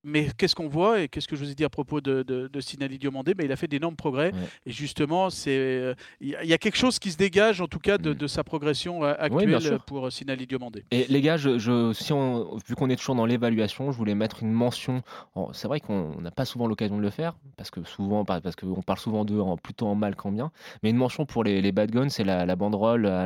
Mais 0.07 0.27
qu'est-ce 0.37 0.53
qu'on 0.55 0.67
voit 0.67 1.01
et 1.01 1.07
qu'est-ce 1.07 1.27
que 1.27 1.35
je 1.35 1.43
vous 1.43 1.51
ai 1.51 1.55
dit 1.55 1.65
à 1.65 1.69
propos 1.69 1.99
de, 1.99 2.21
de, 2.23 2.47
de 2.47 2.59
Sinali 2.61 2.99
Diomandé? 2.99 3.33
Mais 3.37 3.45
Il 3.45 3.51
a 3.51 3.55
fait 3.55 3.67
d'énormes 3.67 3.95
progrès. 3.95 4.31
Ouais. 4.33 4.39
Et 4.67 4.71
justement, 4.71 5.29
euh, 5.47 5.95
il 6.21 6.29
y, 6.29 6.53
a- 6.53 6.57
quelque 6.59 6.77
chose 6.77 6.99
qui 6.99 7.11
se 7.11 7.17
dégage, 7.17 7.59
en 7.59 7.67
tout 7.67 7.79
cas, 7.79 7.97
de, 7.97 8.11
Mm. 8.11 8.15
de 8.15 8.27
sa 8.27 8.43
progression 8.43 9.03
euh, 9.03 9.13
actuelle 9.17 9.79
pour 9.87 10.05
euh, 10.07 10.09
Sinali 10.11 10.45
Diomandé. 10.45 10.85
Et 10.91 11.05
les 11.09 11.21
gars, 11.21 11.37
je, 11.37 11.57
je- 11.57 11.91
si 11.93 12.13
on, 12.13 12.55
vu 12.67 12.75
qu'on 12.75 12.89
est 12.89 12.95
toujours 12.95 13.15
dans 13.15 13.25
l'évaluation, 13.25 13.91
je 13.91 13.97
voulais 13.97 14.15
mettre 14.15 14.43
une 14.43 14.51
mention. 14.51 15.01
en- 15.33 15.51
C'est 15.53 15.67
vrai 15.67 15.79
qu'on 15.79 16.21
n'a 16.21 16.31
pas 16.31 16.45
souvent 16.45 16.67
l'occasion 16.67 16.97
de 16.97 17.01
le 17.01 17.09
faire, 17.09 17.35
parce 17.57 17.71
que 17.71 17.83
souvent, 17.83 18.25
par- 18.25 18.41
parce 18.41 18.55
qu'on 18.55 18.81
parle 18.83 18.99
souvent 18.99 19.25
d'eux 19.25 19.39
en, 19.39 19.57
plutôt 19.57 19.87
en 19.87 19.95
mal 19.95 20.15
qu'en 20.15 20.31
bien. 20.31 20.51
Mais 20.83 20.91
une 20.91 20.97
mention 20.97 21.25
pour 21.25 21.43
les, 21.43 21.61
les 21.61 21.71
bad 21.71 21.89
guns, 21.91 22.09
c'est 22.09 22.23
la, 22.23 22.45
la 22.45 22.55
banderole 22.55 23.05
à 23.07 23.25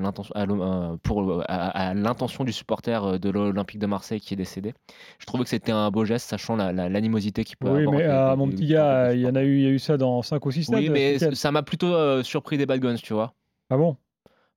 l'intention, 1.93 2.43
du 2.43 2.53
supporter 2.53 3.19
de 3.19 3.29
l'Olympique 3.29 3.79
de 3.79 3.85
Marseille 3.85 4.19
qui 4.21 4.33
est 4.33 4.37
décédé. 4.37 4.73
Je 5.19 5.25
trouvais 5.25 5.43
que 5.43 5.49
c'était 5.49 5.71
un 5.71 5.89
beau 5.91 6.05
geste, 6.05 6.29
sachant 6.29 6.55
la- 6.55 6.68
la- 6.71 6.89
l'animosité 6.89 7.43
qu'il 7.43 7.57
peut 7.57 7.69
Oui, 7.69 7.79
avoir. 7.81 7.95
mais 7.95 8.03
euh, 8.05 8.31
les- 8.31 8.35
mon 8.37 8.49
petit 8.49 8.65
gars, 8.67 9.13
il 9.13 9.21
y 9.21 9.27
en 9.27 9.35
a 9.35 9.43
eu, 9.43 9.57
il 9.57 9.63
y 9.63 9.67
a 9.67 9.69
eu 9.69 9.79
ça 9.79 9.97
dans 9.97 10.21
5 10.21 10.45
ou 10.45 10.51
6 10.51 10.63
stades. 10.63 10.79
Oui, 10.79 10.89
mais 10.89 11.17
ça 11.35 11.51
m'a 11.51 11.63
plutôt 11.63 11.93
euh, 11.93 12.23
surpris 12.23 12.57
des 12.57 12.65
bad 12.65 12.79
guns, 12.79 12.95
tu 12.95 13.13
vois. 13.13 13.33
Ah 13.69 13.77
bon? 13.77 13.97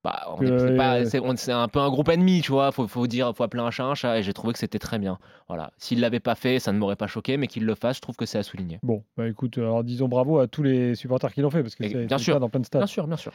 Bah, 0.03 0.25
on 0.27 0.37
c'est 0.37 0.75
pas- 0.75 0.97
euh, 0.99 1.53
un 1.63 1.67
peu 1.69 1.79
un 1.79 1.89
groupe 1.89 2.09
ennemi, 2.09 2.41
tu 2.41 2.51
vois. 2.51 2.73
Faut, 2.73 2.87
faut 2.89 3.07
dire, 3.07 3.33
faut 3.35 3.43
appeler 3.43 3.63
un 3.63 3.71
chat 3.71 3.85
un 3.85 3.95
chat. 3.95 4.19
Et 4.19 4.23
j'ai 4.23 4.33
trouvé 4.33 4.51
que 4.51 4.59
c'était 4.59 4.79
très 4.79 4.99
bien. 4.99 5.17
Voilà. 5.47 5.71
S'il 5.77 6.01
l'avait 6.01 6.19
pas 6.19 6.35
fait, 6.35 6.59
ça 6.59 6.73
ne 6.73 6.77
m'aurait 6.77 6.97
pas 6.97 7.07
choqué, 7.07 7.37
mais 7.37 7.47
qu'il 7.47 7.65
le 7.65 7.73
fasse, 7.73 7.95
je 7.97 8.01
trouve 8.01 8.17
que 8.17 8.25
c'est 8.25 8.37
à 8.37 8.43
souligner. 8.43 8.79
Bon, 8.83 9.03
bah 9.15 9.27
écoute, 9.29 9.57
alors 9.57 9.81
disons 9.83 10.09
bravo 10.09 10.39
à 10.39 10.47
tous 10.47 10.61
les 10.61 10.95
supporters 10.95 11.33
qui 11.33 11.39
l'ont 11.41 11.49
fait, 11.49 11.61
parce 11.63 11.75
que 11.75 11.87
c'est 11.87 12.05
bien 12.05 12.17
sûr. 12.17 12.39
dans 12.41 12.49
plein 12.49 12.59
de 12.59 12.65
stades. 12.65 12.81
Bien 12.81 12.87
sûr, 12.87 13.07
bien 13.07 13.15
sûr. 13.15 13.31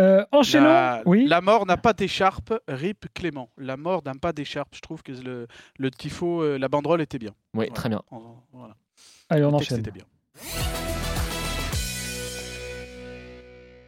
Euh, 0.00 0.24
enchaînons. 0.32 0.64
La, 0.66 1.02
oui. 1.06 1.26
la 1.28 1.40
mort 1.40 1.66
n'a 1.66 1.76
pas 1.76 1.92
d'écharpe, 1.92 2.52
rip 2.66 3.06
Clément. 3.14 3.50
La 3.56 3.76
mort 3.76 4.02
n'a 4.04 4.14
pas 4.20 4.32
d'écharpe. 4.32 4.74
Je 4.74 4.80
trouve 4.80 5.02
que 5.04 5.12
le, 5.12 5.46
le 5.78 5.90
tifo, 5.92 6.42
euh, 6.42 6.58
la 6.58 6.68
banderole 6.68 7.00
était 7.00 7.18
bien. 7.18 7.30
Oui, 7.54 7.68
très 7.70 7.88
bien. 7.88 8.02
Voilà. 8.52 8.74
Allez, 9.30 9.44
on 9.44 9.50
Le 9.50 9.56
enchaîne. 9.56 9.78
était 9.78 9.92
bien. 9.92 10.04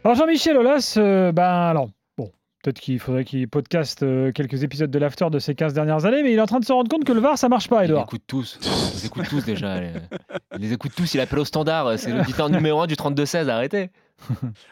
Alors 0.04 0.16
Jean-Michel 0.16 0.56
Aulas, 0.56 0.94
euh, 0.96 1.30
ben 1.32 1.42
alors, 1.44 1.88
peut-être 2.62 2.80
qu'il 2.80 2.98
faudrait 2.98 3.24
qu'il 3.24 3.48
podcast 3.48 4.02
euh, 4.02 4.32
quelques 4.32 4.62
épisodes 4.62 4.90
de 4.90 4.98
l'after 4.98 5.28
de 5.30 5.38
ces 5.38 5.54
15 5.54 5.72
dernières 5.74 6.04
années, 6.04 6.22
mais 6.22 6.32
il 6.32 6.38
est 6.38 6.42
en 6.42 6.46
train 6.46 6.60
de 6.60 6.64
se 6.64 6.72
rendre 6.72 6.88
compte 6.90 7.04
que 7.04 7.12
le 7.12 7.20
VAR, 7.20 7.38
ça 7.38 7.48
marche 7.48 7.68
pas, 7.68 7.84
Edouard. 7.84 8.04
écoutent 8.04 8.22
tous. 8.26 8.58
Ils 8.62 8.94
les 9.00 9.06
écoutent 9.06 9.28
tous 9.28 9.44
déjà. 9.44 9.80
les- 9.80 9.90
Ils 10.56 10.60
les 10.60 10.72
écoutent 10.72 10.94
tous. 10.94 11.14
Il 11.14 11.20
appelle 11.20 11.38
au 11.38 11.44
standard. 11.44 11.98
C'est 11.98 12.12
l'auditeur 12.12 12.50
numéro 12.50 12.80
1 12.82 12.86
du 12.86 12.94
32-16. 12.96 13.48
Arrêtez. 13.48 13.90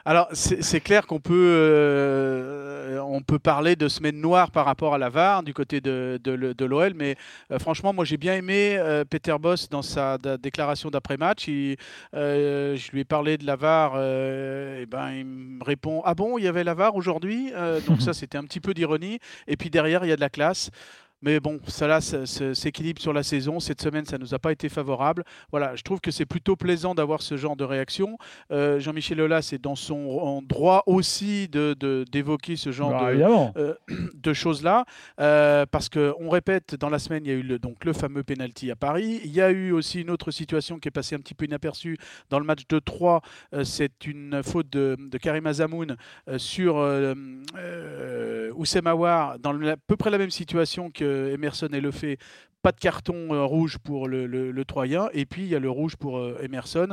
Alors, 0.04 0.28
c'est 0.32 0.80
clair 0.80 1.06
qu'on 1.06 1.20
peut, 1.20 1.34
euh, 1.34 2.98
on 3.00 3.20
peut 3.22 3.38
parler 3.38 3.76
de 3.76 3.88
semaine 3.88 4.20
noire 4.20 4.50
par 4.50 4.64
rapport 4.64 4.94
à 4.94 4.98
la 4.98 5.08
VAR 5.08 5.42
du 5.42 5.54
côté 5.54 5.80
de, 5.80 6.20
de, 6.22 6.64
l'OL, 6.64 6.94
mais 6.94 7.16
euh, 7.50 7.58
franchement, 7.58 7.92
moi 7.92 8.04
j'ai 8.04 8.16
bien 8.16 8.34
aimé 8.34 8.76
euh, 8.78 9.04
Peter 9.04 9.36
Boss 9.40 9.68
dans 9.68 9.82
sa 9.82 10.18
da- 10.18 10.36
déclaration 10.36 10.90
d'après-match. 10.90 11.46
Je 11.46 12.90
lui 12.92 13.00
ai 13.00 13.04
parlé 13.04 13.38
de 13.38 13.46
la 13.46 13.56
VAR, 13.56 13.96
et 13.96 14.86
ben, 14.86 15.10
il 15.12 15.26
me 15.26 15.64
répond 15.64 16.02
Ah 16.04 16.14
bon, 16.14 16.38
il 16.38 16.44
y 16.44 16.48
avait 16.48 16.64
la 16.64 16.74
VAR 16.74 16.96
aujourd'hui 16.96 17.52
Donc, 17.86 18.02
ça, 18.02 18.12
c'était 18.14 18.38
un 18.38 18.44
petit 18.44 18.60
peu 18.60 18.74
d'ironie. 18.74 19.18
Et 19.46 19.56
puis 19.56 19.70
derrière, 19.70 20.04
il 20.04 20.08
y 20.08 20.12
a 20.12 20.16
de 20.16 20.20
la 20.20 20.30
classe. 20.30 20.70
Mais 21.20 21.40
bon, 21.40 21.58
ça 21.66 21.86
là 21.88 22.00
s'équilibre 22.00 23.00
sur 23.02 23.12
la 23.12 23.22
saison. 23.24 23.58
Cette 23.58 23.82
semaine, 23.82 24.04
ça 24.06 24.18
nous 24.18 24.34
a 24.34 24.38
pas 24.38 24.52
été 24.52 24.68
favorable. 24.68 25.24
Voilà, 25.50 25.74
je 25.74 25.82
trouve 25.82 26.00
que 26.00 26.10
c'est 26.12 26.26
plutôt 26.26 26.54
plaisant 26.54 26.94
d'avoir 26.94 27.22
ce 27.22 27.36
genre 27.36 27.56
de 27.56 27.64
réaction. 27.64 28.18
Euh, 28.52 28.78
Jean-Michel 28.78 29.20
Aulas 29.20 29.50
est 29.52 29.58
dans 29.62 29.74
son 29.74 29.96
en 30.20 30.42
droit 30.42 30.84
aussi 30.86 31.48
de- 31.48 31.74
de- 31.78 32.04
d'évoquer 32.12 32.54
ce 32.56 32.70
genre 32.70 32.90
Bah, 32.92 33.12
de, 33.12 33.18
euh, 33.56 33.74
de 34.14 34.32
choses-là, 34.32 34.84
euh, 35.20 35.66
parce 35.68 35.88
que 35.88 36.14
on 36.20 36.30
répète, 36.30 36.76
dans 36.76 36.88
la 36.88 36.98
semaine, 37.00 37.24
il 37.26 37.28
y 37.28 37.34
a 37.34 37.38
eu 37.38 37.42
le, 37.42 37.58
donc 37.58 37.84
le 37.84 37.92
fameux 37.92 38.22
penalty 38.22 38.70
à 38.70 38.76
Paris. 38.76 39.20
Il 39.24 39.32
y 39.32 39.40
a 39.40 39.50
eu 39.50 39.72
aussi 39.72 40.00
une 40.02 40.10
autre 40.10 40.30
situation 40.30 40.78
qui 40.78 40.86
est 40.88 40.92
passée 40.92 41.16
un 41.16 41.20
petit 41.20 41.34
peu 41.34 41.46
inaperçue 41.46 41.98
dans 42.30 42.38
le 42.38 42.44
match 42.44 42.62
de 42.68 42.78
3. 42.78 43.22
euh, 43.54 43.64
c'est 43.64 44.06
une 44.06 44.40
faute 44.44 44.70
de, 44.70 44.96
de 44.98 45.18
Karim 45.18 45.46
Azamoun 45.46 45.96
sur 46.36 46.76
Oussem 48.54 48.86
Aouar, 48.86 49.38
dans 49.38 49.60
à 49.66 49.76
peu 49.76 49.96
près 49.96 50.10
la 50.10 50.18
même 50.18 50.30
situation 50.30 50.90
que 50.90 51.07
Emerson 51.08 51.68
et 51.72 51.80
Lefebvre. 51.80 52.18
Pas 52.68 52.72
de 52.72 52.80
carton 52.80 53.32
euh, 53.32 53.44
rouge 53.46 53.78
pour 53.78 54.08
le, 54.08 54.26
le, 54.26 54.50
le 54.50 54.64
Troyen, 54.66 55.08
et 55.14 55.24
puis 55.24 55.40
il 55.40 55.48
y 55.48 55.54
a 55.54 55.58
le 55.58 55.70
rouge 55.70 55.96
pour 55.96 56.18
euh, 56.18 56.36
Emerson. 56.42 56.88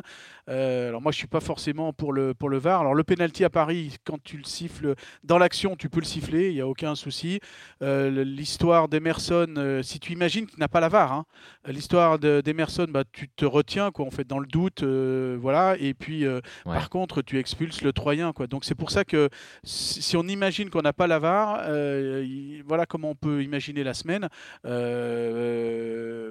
Euh, 0.48 0.88
alors 0.88 1.02
moi, 1.02 1.12
je 1.12 1.18
suis 1.18 1.28
pas 1.28 1.42
forcément 1.42 1.92
pour 1.92 2.14
le, 2.14 2.34
pour 2.34 2.48
le 2.48 2.58
VAR. 2.60 2.80
Alors 2.80 2.94
le 2.96 3.04
penalty 3.04 3.44
à 3.44 3.50
Paris, 3.50 3.98
quand 4.06 4.18
tu 4.24 4.38
le 4.38 4.46
siffles 4.46 4.96
dans 5.26 5.38
l'action, 5.38 5.76
tu 5.76 5.90
peux 5.90 6.00
le 6.00 6.06
siffler, 6.06 6.48
il 6.48 6.54
n'y 6.54 6.62
a 6.62 6.68
aucun 6.68 6.96
souci. 6.96 7.42
L'histoire 7.82 8.88
d'Emerson, 8.88 9.82
si 9.84 10.00
tu 10.00 10.14
imagines 10.14 10.46
qu'il 10.48 10.60
n'a 10.60 10.70
pas 10.70 10.80
la 10.80 10.88
VAR, 10.88 11.12
hein, 11.12 11.26
l'histoire 11.68 12.20
de- 12.20 12.40
d'Emerson, 12.40 12.88
bah, 12.90 13.04
tu 13.12 13.28
te 13.28 13.44
retiens, 13.44 13.92
quoi, 13.92 14.06
en 14.06 14.12
fait, 14.12 14.26
dans 14.26 14.40
le 14.40 14.48
doute, 14.48 14.82
voilà. 14.82 15.76
Et 15.78 15.94
puis, 15.94 16.26
Ouais. 16.26 16.40
par 16.64 16.90
contre, 16.90 17.22
tu 17.22 17.38
expulses 17.38 17.82
le 17.82 17.92
Troyen, 17.92 18.32
quoi. 18.32 18.48
Donc 18.48 18.64
c'est 18.64 18.76
pour 18.76 18.92
ça 18.92 19.04
que 19.04 19.30
si 19.64 20.16
on 20.16 20.24
imagine 20.28 20.70
qu'on 20.70 20.84
n'a 20.84 20.94
pas 20.94 21.08
la 21.08 21.20
VAR, 21.20 21.64
euh, 21.68 22.24
il- 22.26 22.64
voilà 22.66 22.86
comment 22.86 23.10
on 23.10 23.16
peut 23.16 23.44
imaginer 23.44 23.84
la 23.84 23.94
semaine. 23.94 24.30
Euh, 24.66 25.65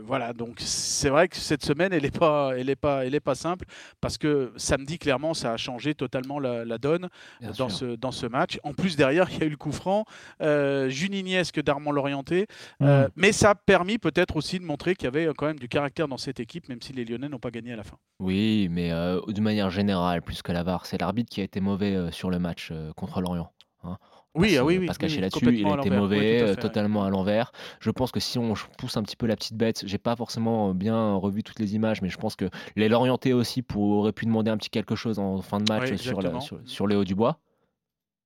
voilà, 0.04 0.32
donc 0.32 0.56
c'est 0.60 1.08
vrai 1.08 1.28
que 1.28 1.36
cette 1.36 1.64
semaine, 1.64 1.92
elle 1.92 2.02
n'est 2.02 2.10
pas, 2.10 2.52
elle 2.56 2.68
est 2.70 2.76
pas, 2.76 3.04
elle 3.06 3.14
est 3.14 3.20
pas 3.20 3.34
simple 3.34 3.64
parce 4.00 4.18
que 4.18 4.52
samedi, 4.56 4.98
clairement, 4.98 5.34
ça 5.34 5.52
a 5.52 5.56
changé 5.56 5.94
totalement 5.94 6.38
la, 6.38 6.64
la 6.64 6.78
donne 6.78 7.08
Bien 7.40 7.50
dans 7.50 7.68
sûr. 7.68 7.70
ce, 7.70 7.84
dans 7.96 8.12
ce 8.12 8.26
match. 8.26 8.58
En 8.64 8.72
plus, 8.74 8.96
derrière, 8.96 9.28
il 9.30 9.38
y 9.38 9.42
a 9.42 9.46
eu 9.46 9.50
le 9.50 9.56
coup 9.56 9.72
franc 9.72 10.04
euh, 10.40 10.88
juniniesque 10.88 11.60
d'Armand 11.62 11.92
Lorienté. 11.92 12.46
Euh, 12.82 13.04
Mm. 13.06 13.08
mais 13.16 13.32
ça 13.32 13.50
a 13.50 13.54
permis 13.54 13.98
peut-être 13.98 14.36
aussi 14.36 14.58
de 14.58 14.64
montrer 14.64 14.94
qu'il 14.94 15.04
y 15.04 15.08
avait 15.08 15.28
quand 15.36 15.46
même 15.46 15.58
du 15.58 15.68
caractère 15.68 16.06
dans 16.08 16.16
cette 16.16 16.38
équipe, 16.40 16.68
même 16.68 16.80
si 16.82 16.92
les 16.92 17.04
Lyonnais 17.04 17.28
n'ont 17.28 17.38
pas 17.38 17.50
gagné 17.50 17.72
à 17.72 17.76
la 17.76 17.82
fin. 17.84 17.96
Oui, 18.20 18.68
mais 18.70 18.92
euh, 18.92 19.20
de 19.26 19.40
manière 19.40 19.70
générale, 19.70 20.22
plus 20.22 20.42
que 20.42 20.52
la 20.52 20.62
VAR, 20.62 20.86
c'est 20.86 20.98
l'arbitre 21.00 21.30
qui 21.30 21.40
a 21.40 21.44
été 21.44 21.60
mauvais 21.60 21.94
euh, 21.96 22.10
sur 22.10 22.30
le 22.30 22.38
match 22.38 22.68
euh, 22.72 22.92
contre 22.94 23.20
Lorient. 23.20 23.50
hein. 23.84 23.96
Oui, 24.34 24.56
ah 24.56 24.64
oui, 24.64 24.78
oui. 24.78 24.86
Parce 24.86 24.98
caché 24.98 25.20
là-dessus, 25.20 25.44
il 25.54 25.66
a 25.66 25.76
été 25.78 25.90
mauvais, 25.90 26.56
totalement 26.56 27.04
à 27.04 27.10
l'envers. 27.10 27.52
Je 27.80 27.90
pense 27.90 28.10
que 28.10 28.20
si 28.20 28.38
on 28.38 28.54
pousse 28.78 28.96
un 28.96 29.02
petit 29.02 29.16
peu 29.16 29.26
la 29.26 29.36
petite 29.36 29.56
bête, 29.56 29.84
j'ai 29.86 29.98
pas 29.98 30.16
forcément 30.16 30.74
bien 30.74 31.14
revu 31.14 31.42
toutes 31.42 31.60
les 31.60 31.74
images, 31.74 32.02
mais 32.02 32.08
je 32.08 32.18
pense 32.18 32.36
que 32.36 32.50
les 32.76 32.88
l'orienter 32.88 33.32
aussi 33.32 33.62
pour, 33.62 33.90
aurait 33.98 34.12
pu 34.12 34.26
demander 34.26 34.50
un 34.50 34.56
petit 34.56 34.70
quelque 34.70 34.96
chose 34.96 35.18
en 35.18 35.40
fin 35.40 35.58
de 35.58 35.72
match 35.72 35.94
sur, 35.96 36.20
sur, 36.42 36.60
sur 36.64 36.86
Léo 36.86 37.04
Dubois. 37.04 37.38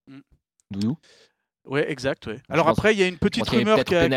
Mm. 0.07 0.19
Doudou? 0.71 0.99
Ouais, 1.69 1.91
exact. 1.91 2.27
Ouais. 2.27 2.41
Alors 2.49 2.69
après, 2.69 2.95
il 2.95 2.99
y 2.99 3.03
a 3.03 3.07
une 3.07 3.19
petite 3.19 3.47
rumeur 3.49 3.85
qui 3.85 3.95
a, 3.95 4.09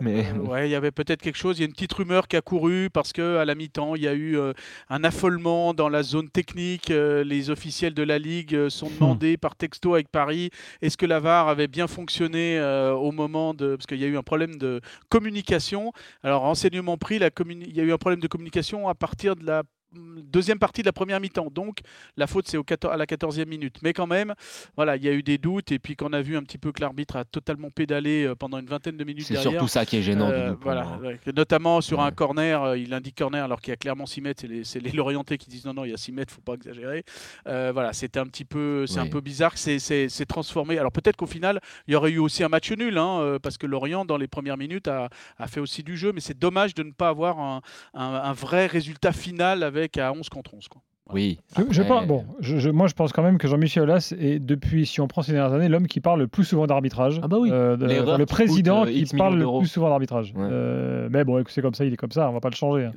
mais 0.00 0.26
euh, 0.26 0.38
ouais, 0.38 0.68
il 0.68 0.70
y 0.70 0.76
avait 0.76 0.92
peut-être 0.92 1.20
quelque 1.20 1.36
chose. 1.36 1.58
Il 1.58 1.62
y 1.62 1.64
a 1.64 1.66
une 1.66 1.72
petite 1.72 1.92
rumeur 1.92 2.28
qui 2.28 2.36
a 2.36 2.40
couru 2.40 2.88
parce 2.88 3.12
que 3.12 3.36
à 3.36 3.44
la 3.44 3.56
mi-temps, 3.56 3.96
il 3.96 4.02
y 4.02 4.08
a 4.08 4.12
eu 4.12 4.38
euh, 4.38 4.52
un 4.88 5.02
affolement 5.02 5.74
dans 5.74 5.88
la 5.88 6.04
zone 6.04 6.30
technique. 6.30 6.90
Euh, 6.90 7.24
les 7.24 7.50
officiels 7.50 7.94
de 7.94 8.04
la 8.04 8.20
ligue 8.20 8.68
sont 8.68 8.88
hmm. 8.88 8.94
demandés 8.94 9.36
par 9.36 9.56
texto 9.56 9.94
avec 9.94 10.08
Paris 10.08 10.50
est-ce 10.82 10.96
que 10.96 11.06
la 11.06 11.18
VAR 11.18 11.48
avait 11.48 11.66
bien 11.66 11.88
fonctionné 11.88 12.60
au 12.60 13.10
moment 13.10 13.54
de 13.54 13.74
parce 13.74 13.86
qu'il 13.86 13.98
y 13.98 14.04
a 14.04 14.08
eu 14.08 14.16
un 14.16 14.22
problème 14.22 14.56
de 14.56 14.80
communication. 15.08 15.92
Alors 16.22 16.42
renseignement 16.42 16.96
pris, 16.96 17.18
la 17.18 17.30
il 17.48 17.74
y 17.74 17.80
a 17.80 17.84
eu 17.84 17.92
un 17.92 17.98
problème 17.98 18.20
de 18.20 18.28
communication 18.28 18.88
à 18.88 18.94
partir 18.94 19.34
de 19.34 19.44
la 19.44 19.62
deuxième 19.92 20.58
partie 20.58 20.82
de 20.82 20.86
la 20.86 20.92
première 20.92 21.20
mi-temps. 21.20 21.48
Donc 21.50 21.80
la 22.16 22.26
faute 22.26 22.46
c'est 22.48 22.58
à 22.84 22.96
la 22.96 23.06
14e 23.06 23.46
minute. 23.46 23.78
Mais 23.82 23.92
quand 23.92 24.06
même, 24.06 24.34
voilà, 24.76 24.96
il 24.96 25.04
y 25.04 25.08
a 25.08 25.12
eu 25.12 25.22
des 25.22 25.38
doutes 25.38 25.72
et 25.72 25.78
puis 25.78 25.96
qu'on 25.96 26.12
a 26.12 26.22
vu 26.22 26.36
un 26.36 26.42
petit 26.42 26.58
peu 26.58 26.72
que 26.72 26.80
l'arbitre 26.80 27.16
a 27.16 27.24
totalement 27.24 27.70
pédalé 27.70 28.24
euh, 28.24 28.34
pendant 28.34 28.58
une 28.58 28.66
vingtaine 28.66 28.96
de 28.96 29.04
minutes. 29.04 29.26
C'est 29.26 29.36
surtout 29.36 29.68
ça 29.68 29.84
qui 29.84 29.96
est 29.96 30.02
gênant. 30.02 30.30
Euh, 30.30 30.54
voilà, 30.60 30.98
notamment 31.34 31.80
sur 31.80 32.00
un 32.00 32.10
corner, 32.10 32.62
euh, 32.62 32.78
il 32.78 32.94
indique 32.94 33.16
corner 33.16 33.44
alors 33.44 33.60
qu'il 33.60 33.70
y 33.70 33.74
a 33.74 33.76
clairement 33.76 34.06
6 34.06 34.20
mètres. 34.20 34.44
C'est 34.64 34.80
les, 34.80 34.92
Lorientais 34.92 35.38
qui 35.38 35.48
disent 35.48 35.64
non 35.64 35.74
non, 35.74 35.84
il 35.84 35.90
y 35.90 35.94
a 35.94 35.96
6 35.96 36.12
mètres, 36.12 36.32
faut 36.32 36.40
pas 36.40 36.54
exagérer. 36.54 37.04
voilà, 37.44 37.92
c'était 37.92 38.20
un 38.20 38.26
petit 38.26 38.44
peu, 38.44 38.86
c'est 38.86 39.00
un 39.00 39.08
peu 39.08 39.20
bizarre. 39.20 39.56
C'est 39.56 40.26
transformé. 40.26 40.78
Alors 40.78 40.92
peut-être 40.92 41.16
qu'au 41.16 41.26
final, 41.26 41.60
il 41.88 41.92
y 41.92 41.96
aurait 41.96 42.10
eu 42.10 42.18
aussi 42.18 42.44
un 42.44 42.48
match 42.48 42.70
nul, 42.72 42.98
hein, 42.98 43.38
parce 43.42 43.58
que 43.58 43.66
Lorient 43.66 44.04
dans 44.04 44.16
les 44.16 44.28
premières 44.28 44.56
minutes 44.56 44.88
a, 44.88 45.08
fait 45.46 45.60
aussi 45.60 45.82
du 45.82 45.96
jeu, 45.96 46.12
mais 46.12 46.20
c'est 46.20 46.38
dommage 46.38 46.74
de 46.74 46.82
ne 46.82 46.92
pas 46.92 47.08
avoir 47.08 47.40
un, 47.40 47.60
un 47.94 48.32
vrai 48.32 48.66
résultat 48.66 49.12
final 49.12 49.62
avec 49.62 49.79
à 49.98 50.12
11 50.12 50.28
contre 50.28 50.54
11. 50.54 50.68
Quoi. 50.68 50.82
Oui. 51.12 51.38
Je, 51.70 51.82
bon, 51.82 52.24
je, 52.40 52.70
moi, 52.70 52.86
je 52.86 52.94
pense 52.94 53.12
quand 53.12 53.22
même 53.22 53.38
que 53.38 53.48
Jean-Michel 53.48 53.84
Aulas 53.84 54.14
est, 54.18 54.38
depuis, 54.38 54.86
si 54.86 55.00
on 55.00 55.08
prend 55.08 55.22
ces 55.22 55.32
dernières 55.32 55.52
années, 55.52 55.68
l'homme 55.68 55.86
qui 55.86 56.00
parle 56.00 56.20
le 56.20 56.28
plus 56.28 56.44
souvent 56.44 56.66
d'arbitrage. 56.66 57.20
Ah 57.22 57.28
bah 57.28 57.38
oui. 57.38 57.50
Euh, 57.52 57.76
le 58.16 58.26
président 58.26 58.84
euh, 58.84 58.90
qui 58.90 59.04
parle 59.16 59.38
le 59.38 59.58
plus 59.58 59.66
souvent 59.66 59.88
d'arbitrage. 59.88 60.32
Euh, 60.36 61.08
mais 61.10 61.24
bon, 61.24 61.42
c'est 61.48 61.62
comme 61.62 61.74
ça, 61.74 61.84
il 61.84 61.92
est 61.92 61.96
comme 61.96 62.12
ça, 62.12 62.28
on 62.28 62.32
va 62.32 62.40
pas 62.40 62.50
le 62.50 62.54
changer. 62.54 62.86
Hein. 62.86 62.92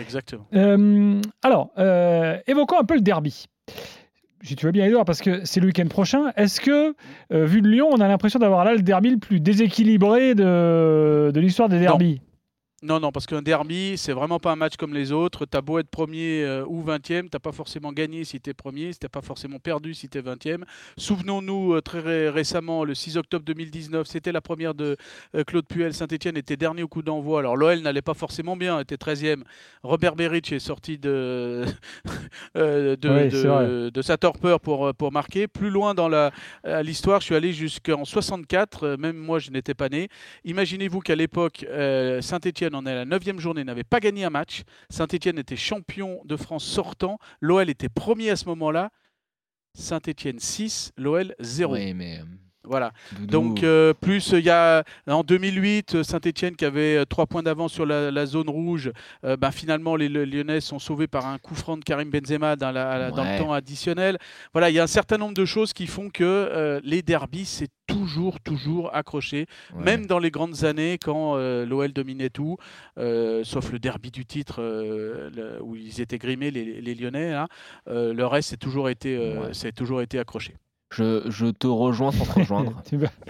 Exactement. 0.00 0.46
alors, 1.42 1.70
évoquons 2.46 2.80
un 2.80 2.84
peu 2.84 2.94
le 2.94 3.02
derby. 3.02 3.46
Si 4.42 4.56
tu 4.56 4.64
veux 4.64 4.72
bien, 4.72 4.86
Edouard, 4.86 5.04
parce 5.04 5.20
que 5.20 5.44
c'est 5.44 5.60
le 5.60 5.66
week-end 5.66 5.86
prochain. 5.88 6.32
Est-ce 6.34 6.62
que, 6.62 6.94
vu 7.30 7.60
de 7.60 7.68
Lyon, 7.68 7.88
on 7.92 8.00
a 8.00 8.08
l'impression 8.08 8.38
d'avoir 8.38 8.64
là 8.64 8.74
le 8.74 8.80
derby 8.80 9.10
le 9.10 9.18
plus 9.18 9.38
déséquilibré 9.38 10.34
de, 10.34 11.30
de 11.32 11.40
l'histoire 11.40 11.68
des 11.68 11.78
derbys? 11.78 12.22
Non, 12.82 12.98
non, 12.98 13.12
parce 13.12 13.26
qu'un 13.26 13.42
derby, 13.42 13.98
c'est 13.98 14.14
vraiment 14.14 14.38
pas 14.38 14.52
un 14.52 14.56
match 14.56 14.76
comme 14.78 14.94
les 14.94 15.12
autres. 15.12 15.44
T'as 15.44 15.60
beau 15.60 15.78
être 15.78 15.90
premier 15.90 16.44
euh, 16.44 16.64
ou 16.66 16.82
20e, 16.82 17.28
t'as 17.28 17.38
pas 17.38 17.52
forcément 17.52 17.92
gagné 17.92 18.24
si 18.24 18.40
t'es 18.40 18.54
premier, 18.54 18.90
t'as 18.94 19.10
pas 19.10 19.20
forcément 19.20 19.58
perdu 19.58 19.92
si 19.92 20.08
t'es 20.08 20.22
20e. 20.22 20.62
Souvenons-nous 20.96 21.74
euh, 21.74 21.82
très 21.82 22.30
récemment, 22.30 22.84
le 22.84 22.94
6 22.94 23.18
octobre 23.18 23.44
2019, 23.44 24.06
c'était 24.06 24.32
la 24.32 24.40
première 24.40 24.72
de 24.72 24.96
euh, 25.34 25.44
Claude 25.44 25.66
Puel. 25.66 25.92
Saint-Etienne 25.92 26.38
était 26.38 26.56
dernier 26.56 26.82
au 26.82 26.88
coup 26.88 27.02
d'envoi. 27.02 27.40
Alors 27.40 27.54
l'OL 27.54 27.80
n'allait 27.80 28.00
pas 28.00 28.14
forcément 28.14 28.56
bien, 28.56 28.80
était 28.80 28.96
13e. 28.96 29.42
Robert 29.82 30.16
Beric 30.16 30.50
est 30.50 30.58
sorti 30.58 30.96
de, 30.96 31.66
de, 32.54 34.00
sa 34.00 34.16
torpeur 34.16 34.58
pour, 34.58 34.94
pour 34.94 35.12
marquer. 35.12 35.48
Plus 35.48 35.68
loin 35.68 35.92
dans 35.92 36.08
l'histoire, 36.82 37.20
je 37.20 37.26
suis 37.26 37.34
allé 37.34 37.52
jusqu'en 37.52 38.06
64, 38.06 38.96
même 38.96 39.18
moi 39.18 39.38
je 39.38 39.50
n'étais 39.50 39.74
pas 39.74 39.90
né. 39.90 40.08
Imaginez-vous 40.44 41.00
qu'à 41.00 41.14
l'époque, 41.14 41.66
Saint-Etienne 42.20 42.69
on 42.74 42.86
est 42.86 42.90
à 42.90 42.94
la 42.94 43.04
9 43.04 43.38
journée, 43.38 43.64
n'avait 43.64 43.84
pas 43.84 44.00
gagné 44.00 44.24
un 44.24 44.30
match. 44.30 44.62
Saint-Etienne 44.90 45.38
était 45.38 45.56
champion 45.56 46.20
de 46.24 46.36
France 46.36 46.64
sortant. 46.64 47.18
L'OL 47.40 47.68
était 47.70 47.88
premier 47.88 48.30
à 48.30 48.36
ce 48.36 48.46
moment-là. 48.46 48.90
Saint-Etienne 49.74 50.38
6, 50.38 50.92
l'OL 50.96 51.34
0. 51.40 51.74
Oui, 51.74 51.94
mais... 51.94 52.20
Euh, 52.70 52.76
voilà. 52.80 52.92
Donc, 53.20 53.62
euh, 53.62 53.92
plus 53.94 54.30
il 54.32 54.44
y 54.44 54.50
a 54.50 54.84
en 55.06 55.22
2008, 55.22 56.02
Saint-Etienne 56.02 56.56
qui 56.56 56.64
avait 56.64 57.04
3 57.06 57.24
euh, 57.24 57.26
points 57.26 57.42
d'avance 57.42 57.72
sur 57.72 57.86
la, 57.86 58.26
zone 58.26 58.48
rouge. 58.48 58.92
ben, 59.22 59.50
finalement, 59.50 59.96
les, 59.96 60.08
Lyonnais 60.08 60.60
sont 60.60 60.78
sauvés 60.78 61.06
par 61.06 61.26
un 61.26 61.38
coup 61.38 61.54
franc 61.54 61.76
de 61.76 61.84
Karim 61.84 62.10
Benzema 62.10 62.56
dans, 62.56 62.70
le 62.70 63.38
temps 63.38 63.52
additionnel. 63.52 64.18
Voilà, 64.52 64.70
il 64.70 64.74
y 64.74 64.78
a 64.78 64.82
un 64.82 64.88
certain 64.88 65.18
nombre 65.18 65.34
de 65.34 65.44
choses 65.44 65.72
qui 65.72 65.86
font 65.86 66.10
que 66.10 66.80
les 66.84 67.02
derbies, 67.02 67.44
c'est 67.44 67.70
toujours, 67.90 68.40
toujours 68.40 68.94
accroché, 68.94 69.46
même 69.74 70.06
dans 70.06 70.18
les 70.18 70.30
grandes 70.30 70.64
années 70.64 70.98
quand 71.02 71.36
euh, 71.36 71.66
l'OL 71.66 71.92
dominait 71.92 72.30
tout, 72.30 72.56
euh, 72.98 73.44
sauf 73.44 73.72
le 73.72 73.78
derby 73.78 74.10
du 74.10 74.24
titre 74.24 74.56
euh, 74.60 75.58
où 75.60 75.76
ils 75.76 76.00
étaient 76.00 76.18
grimés, 76.18 76.50
les, 76.50 76.94
Lyonnais. 76.94 77.32
Hein, 77.32 77.46
le 77.86 78.24
reste, 78.24 78.50
c'est 78.50 78.56
toujours 78.56 78.88
été, 78.88 79.36
c'est 79.52 79.72
toujours 79.72 80.02
été 80.02 80.18
accroché. 80.18 80.54
Je, 80.90 81.50
te 81.50 81.66
rejoins 81.66 82.10
sans 82.10 82.24
te 82.24 82.32
rejoindre. 82.40 82.82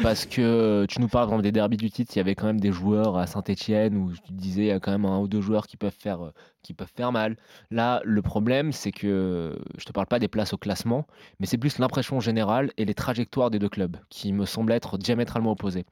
parce 0.03 0.27
que 0.27 0.87
tu 0.89 1.01
nous 1.01 1.09
parles 1.09 1.43
des 1.43 1.53
derbies 1.53 1.77
du 1.77 1.91
titre, 1.91 2.13
il 2.15 2.19
y 2.19 2.21
avait 2.21 2.35
quand 2.35 2.47
même 2.47 2.61
des 2.61 2.73
joueurs 2.73 3.17
à 3.17 3.27
Saint-Etienne 3.27 3.97
où 3.97 4.13
tu 4.13 4.33
disais 4.33 4.63
il 4.63 4.69
y 4.69 4.71
a 4.71 4.81
quand 4.81 4.91
même 4.91 5.05
un 5.05 5.19
ou 5.19 5.29
deux 5.29 5.41
joueurs 5.41 5.67
qui 5.67 5.77
peuvent 5.77 5.97
faire, 5.97 6.25
euh, 6.25 6.33
qui 6.63 6.73
peuvent 6.73 6.91
faire 6.95 7.13
mal. 7.13 7.37
Là, 7.71 8.01
le 8.05 8.23
problème, 8.23 8.73
c'est 8.73 8.93
que 8.93 9.59
je 9.77 9.85
te 9.85 9.93
parle 9.93 10.07
pas 10.07 10.19
des 10.19 10.29
places 10.29 10.53
au 10.53 10.57
classement, 10.57 11.07
mais 11.39 11.47
c'est 11.47 11.59
plus 11.59 11.79
l'impression 11.79 12.21
générale 12.21 12.73
et 12.77 12.85
les 12.85 12.95
trajectoires 12.95 13.51
des 13.51 13.59
deux 13.59 13.69
clubs 13.69 13.97
qui 14.09 14.33
me 14.33 14.47
semblent 14.47 14.73
être 14.73 14.99
diamétralement 14.99 15.53
opposées. 15.53 15.85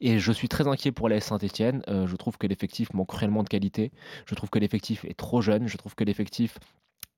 Et 0.00 0.18
je 0.18 0.32
suis 0.32 0.48
très 0.48 0.68
inquiet 0.68 0.92
pour 0.92 1.08
la 1.08 1.20
Saint-Etienne. 1.20 1.82
Euh, 1.88 2.06
je 2.06 2.16
trouve 2.16 2.38
que 2.38 2.46
l'effectif 2.46 2.92
manque 2.94 3.08
cruellement 3.08 3.42
de 3.42 3.48
qualité. 3.48 3.90
Je 4.26 4.34
trouve 4.34 4.50
que 4.50 4.58
l'effectif 4.58 5.04
est 5.04 5.18
trop 5.18 5.40
jeune. 5.40 5.66
Je 5.66 5.76
trouve 5.76 5.94
que 5.94 6.04
l'effectif 6.04 6.58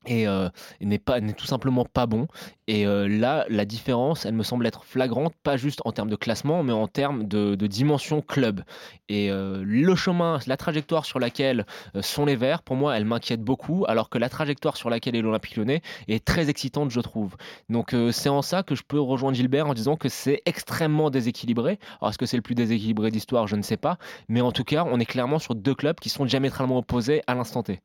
et 0.06 0.26
euh, 0.26 0.48
n'est 0.80 0.98
pas 0.98 1.20
n'est 1.20 1.34
tout 1.34 1.46
simplement 1.46 1.84
pas 1.84 2.06
bon. 2.06 2.26
Et 2.66 2.86
euh, 2.86 3.06
là 3.08 3.44
la 3.48 3.64
différence 3.64 4.24
elle 4.24 4.34
me 4.34 4.42
semble 4.42 4.66
être 4.66 4.84
flagrante 4.84 5.34
pas 5.42 5.56
juste 5.56 5.82
en 5.84 5.92
termes 5.92 6.08
de 6.08 6.16
classement 6.16 6.62
mais 6.62 6.72
en 6.72 6.86
termes 6.86 7.26
de, 7.26 7.54
dimension 7.66 8.22
club. 8.22 8.62
Et 9.08 9.30
euh, 9.30 9.62
le 9.64 9.94
chemin 9.94 10.38
la 10.46 10.56
trajectoire 10.56 11.04
sur 11.04 11.18
laquelle 11.18 11.66
sont 12.00 12.24
les 12.24 12.36
Verts 12.36 12.62
pour 12.62 12.76
moi 12.76 12.96
elle 12.96 13.04
m'inquiète 13.04 13.42
beaucoup 13.42 13.84
alors 13.88 14.08
que 14.08 14.18
la 14.18 14.28
trajectoire 14.28 14.76
sur 14.76 14.88
laquelle 14.88 15.16
est 15.16 15.22
l'Olympique 15.22 15.56
Lyonnais 15.56 15.82
est 16.08 16.24
très 16.24 16.48
excitante 16.48 16.90
je 16.90 17.00
trouve. 17.00 17.36
Donc 17.68 17.94
c'est 18.12 18.30
en 18.30 18.42
ça 18.42 18.62
que 18.62 18.74
je 18.74 18.82
peux 18.82 19.00
rejoindre 19.00 19.36
Gilbert 19.36 19.66
en 19.66 19.74
disant 19.74 19.96
que 19.96 20.08
c'est 20.08 20.42
extrêmement 20.46 21.10
déséquilibré. 21.10 21.78
Alors 22.00 22.10
est-ce 22.10 22.18
que 22.18 22.26
c'est 22.26 22.36
le 22.36 22.42
plus 22.42 22.54
déséquilibré 22.54 23.10
d'histoire? 23.10 23.46
Je 23.46 23.56
ne 23.56 23.62
sais 23.62 23.76
pas. 23.76 23.98
Mais 24.28 24.40
en 24.40 24.52
tout 24.52 24.64
cas 24.64 24.86
on 24.90 24.98
est 24.98 25.06
clairement 25.06 25.38
sur 25.38 25.54
deux 25.54 25.74
clubs 25.74 26.00
qui 26.00 26.08
sont 26.08 26.24
diamétralement 26.24 26.78
opposés 26.78 27.22
à 27.26 27.34
l'instant 27.34 27.62
T 27.62 27.80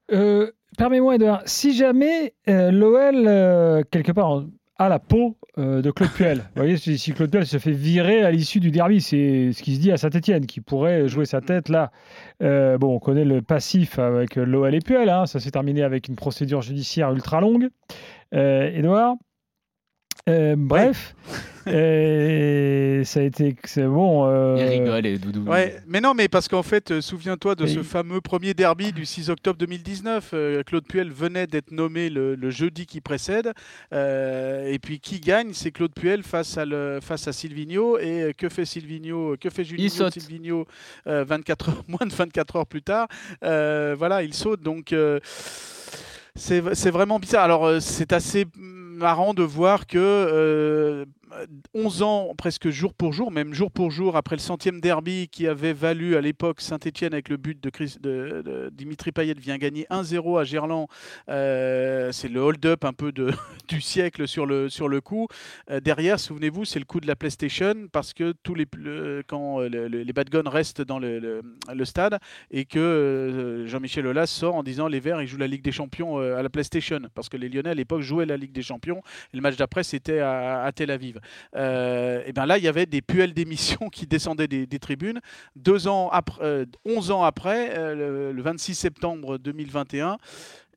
Permets-moi, 0.78 1.16
Edouard, 1.16 1.42
si 1.46 1.74
jamais 1.74 2.34
euh, 2.50 2.72
l'OL, 2.72 3.26
euh, 3.28 3.84
quelque 3.90 4.12
part, 4.12 4.44
a 4.78 4.90
la 4.90 5.00
peau 5.00 5.38
euh, 5.58 5.82
de 5.82 5.90
Claude 5.92 6.12
Puel, 6.12 6.38
vous 6.56 6.62
voyez, 6.62 6.78
si, 6.78 7.14
Claude 7.14 7.32
Puel 7.32 7.46
se 7.46 7.58
fait 7.58 7.72
virer 7.72 8.24
à 8.24 8.32
l'issue 8.32 8.60
du 8.60 8.72
derby, 8.72 9.00
c'est 9.00 9.52
ce 9.54 9.64
qui 9.64 9.76
se 9.76 9.80
dit 9.80 9.92
à 9.92 9.98
Saint-Etienne, 9.98 10.46
qui 10.46 10.60
pourrait 10.60 11.08
jouer 11.08 11.26
sa 11.26 11.40
tête 11.42 11.70
là. 11.70 11.92
bon, 12.42 12.96
on 12.96 13.00
connaît 13.00 13.26
le 13.26 13.42
passif 13.42 14.00
avec 14.00 14.36
l'OL 14.36 14.76
et 14.76 14.80
Puel, 14.80 15.10
hein, 15.10 15.26
ça 15.26 15.40
s'est 15.40 15.52
terminé 15.52 15.84
avec 15.84 16.08
une 16.08 16.16
procédure 16.16 16.62
judiciaire 16.62 17.12
ultra 17.12 17.40
longue. 17.40 17.70
Edouard 18.34 19.16
bref, 20.28 21.16
et 21.68 23.02
ça 23.06 23.20
a 23.20 23.24
été 23.24 23.56
c'est 23.64 23.86
bon. 23.86 24.28
Euh... 24.28 24.56
Il 24.58 24.66
rigole 24.66 25.06
et 25.06 25.18
Doudou. 25.18 25.50
Ouais, 25.50 25.78
mais 25.88 26.02
non, 26.02 26.14
mais 26.14 26.28
parce 26.28 26.48
qu'en 26.48 26.64
fait, 26.64 26.92
euh, 26.92 27.02
souviens-toi 27.02 27.56
de 27.56 27.66
ce 27.66 27.82
fameux 27.82 28.22
premier 28.22 28.54
derby 28.54 28.92
du 28.92 29.06
6 29.06 29.30
octobre 29.30 29.58
2019. 29.58 30.32
Euh, 30.34 30.64
Claude 30.64 30.86
Puel 30.86 31.12
venait 31.12 31.48
d'être 31.48 31.72
nommé 31.72 32.10
le, 32.10 32.50
jeudi 32.50 32.86
qui 32.86 33.02
précède. 33.02 33.54
Euh, 33.94 34.72
et 34.72 34.80
puis 34.80 35.00
qui 35.00 35.20
gagne 35.20 35.54
C'est 35.54 35.72
Claude 35.72 35.94
Puel 35.94 36.24
face 36.24 36.58
à, 36.58 36.66
le, 36.66 37.00
face 37.02 37.28
à 37.28 37.34
Silvino. 37.34 37.98
Et 37.98 38.34
que 38.38 38.50
fait 38.50 38.66
Silvino 38.66 39.36
Que 39.40 39.50
fait 39.50 39.64
Julien 39.64 39.90
Silvino 39.90 40.68
24 41.06 41.70
heures, 41.70 41.84
moins 41.88 42.06
de 42.06 42.14
24 42.14 42.56
heures 42.58 42.68
plus 42.68 42.84
tard 42.84 43.08
Voilà, 43.42 44.24
il 44.24 44.34
saute. 44.34 44.62
Donc 44.62 44.94
c'est 46.36 46.92
vraiment 46.92 47.20
bizarre. 47.20 47.44
Alors 47.44 47.82
c'est 47.82 48.14
assez 48.14 48.46
marrant 48.96 49.34
de 49.34 49.44
voir 49.44 49.88
que 49.88 51.06
11 51.76 52.02
euh, 52.02 52.06
ans, 52.06 52.34
presque 52.38 52.70
jour 52.70 52.94
pour 52.94 53.12
jour, 53.12 53.32
même 53.32 53.54
jour 53.54 53.70
pour 53.70 53.92
jour, 53.92 54.16
après 54.16 54.38
le 54.38 54.42
centième 54.42 54.80
derby 54.80 55.28
qui 55.30 55.46
avait 55.46 55.74
valu 55.74 56.16
à 56.16 56.22
l'époque 56.22 56.62
Saint-Etienne 56.62 57.14
avec 57.14 57.28
le 57.30 57.38
but 57.38 57.62
de, 57.62 58.70
Dimitri 58.72 59.12
Payet 59.12 59.34
vient 59.34 59.58
gagner 59.58 59.86
1-0 59.90 60.40
à 60.40 60.44
Gerland. 60.46 60.88
Euh, 61.30 62.12
c'est 62.12 62.30
le 62.30 62.40
hold-up 62.40 62.86
un 62.86 62.94
peu 62.94 63.12
du 63.68 63.82
siècle 63.82 64.28
sur 64.28 64.46
le, 64.46 65.00
coup. 65.02 65.28
derrière, 65.84 66.20
souvenez-vous, 66.20 66.64
c'est 66.66 66.80
le 66.80 66.86
coup 66.86 67.02
de 67.02 67.08
la 67.08 67.16
PlayStation 67.16 67.74
parce 67.92 68.14
que 68.14 68.34
tous 68.44 68.56
les, 68.56 68.66
quand 69.28 69.60
les 69.60 70.14
Bad 70.14 70.30
restent 70.48 70.82
dans 70.82 71.00
le, 71.00 71.42
le 71.74 71.86
stade 71.86 72.20
et 72.52 72.66
que 72.66 73.66
Jean-Michel 73.68 74.08
Aulas 74.08 74.28
sort 74.28 74.56
en 74.56 74.64
disant 74.64 74.88
les 74.88 75.00
Verts, 75.00 75.22
ils 75.22 75.28
jouent 75.28 75.38
la 75.38 75.48
Ligue 75.48 75.64
des 75.64 75.74
Champions 75.74 76.18
à 76.18 76.42
la 76.42 76.50
PlayStation 76.50 77.02
parce 77.14 77.28
que 77.28 77.38
les 77.38 77.50
Lyonnais 77.50 77.72
à 77.72 77.74
l'époque 77.74 78.02
jouaient 78.02 78.26
la 78.26 78.38
Ligue 78.38 78.54
des 78.54 78.62
Champions 78.62 79.02
et 79.34 79.38
le 79.38 79.42
match 79.42 79.58
d'après 79.58 79.84
c'était 79.84 80.20
à, 80.20 80.72
Tel 80.74 80.92
Aviv. 80.92 81.20
Et 82.26 82.32
bien 82.34 82.46
là, 82.46 82.58
il 82.58 82.64
y 82.64 82.68
avait 82.68 82.86
des 82.86 83.02
puels 83.02 83.34
d'émission 83.34 83.90
qui 83.92 84.08
descendaient 84.08 84.48
des, 84.48 84.80
tribunes. 84.80 85.20
Deux 85.56 85.88
ans 85.88 86.10
après, 86.12 86.66
11 86.86 87.12
ans 87.12 87.24
après, 87.24 87.96
le 87.96 88.42
26 88.42 88.76
septembre 88.76 89.38
2021, 89.38 90.18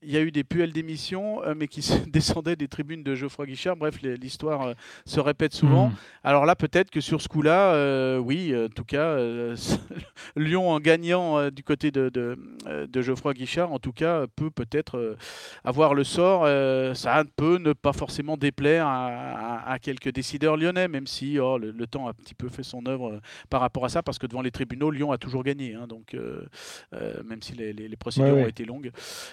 il 0.03 0.11
y 0.11 0.17
a 0.17 0.21
eu 0.21 0.31
des 0.31 0.45
puels 0.45 0.73
d'émission, 0.73 1.43
euh, 1.45 1.55
mais 1.57 1.69
qui 1.69 1.81
descendaient 2.07 2.57
des 2.57 2.69
tribunes 2.69 3.03
de 3.03 3.15
Geoffroy 3.15 3.47
Guichard. 3.47 3.77
Bref, 3.77 4.01
l'histoire 4.03 4.69
euh, 4.69 4.75
se 5.05 5.21
répète 5.21 5.53
souvent. 5.53 5.89
Hmm. 5.89 5.95
Alors 6.25 6.47
là, 6.47 6.55
peut-être 6.55 6.91
que 6.91 7.01
sur 7.01 7.21
ce 7.21 7.29
coup-là, 7.29 7.73
euh, 7.73 8.19
oui, 8.19 8.55
en 8.55 8.69
tout 8.69 8.85
cas, 8.85 9.17
Lyon 10.37 10.71
en 10.71 10.81
gagnant 10.81 11.51
du 11.51 11.63
côté 11.63 11.91
de, 11.91 12.09
de, 12.11 13.03
Geoffroy 13.03 13.35
Guichard, 13.35 13.73
en 13.73 13.79
tout 13.79 13.93
cas, 13.93 14.27
peut 14.37 14.51
peut-être 14.51 15.17
avoir 15.65 15.95
le 15.95 16.05
sort. 16.05 16.47
ça 16.97 17.25
peut 17.37 17.59
ne 17.59 17.73
pas 17.73 17.93
forcément 17.93 18.37
déplaire 18.37 18.87
à, 18.87 19.79
quelques 19.81 20.13
décideurs 20.13 20.57
lyonnais, 20.57 20.89
même 20.89 21.07
si 21.07 21.39
oh, 21.39 21.59
le, 21.59 21.87
temps 21.87 22.07
a 22.07 22.11
un 22.11 22.15
petit 22.15 22.35
peu 22.35 22.49
fait 22.49 22.63
son 22.63 22.85
œuvre 22.87 23.21
par 23.49 23.61
rapport 23.61 23.85
à 23.85 23.89
ça, 23.89 24.03
parce 24.03 24.19
que 24.19 24.27
devant 24.27 24.43
les 24.43 24.51
tribunaux, 24.51 24.91
Lyon 24.91 25.13
a 25.13 25.19
toujours 25.19 25.45
gagné. 25.45 25.75
Hein, 25.75 25.87
donc, 25.87 26.17
même 26.93 27.43
si 27.43 27.55
les, 27.55 27.73
les, 27.73 27.97
procédures 27.97 28.37
ont 28.37 28.47
été 28.47 28.65
longues. 28.65 28.91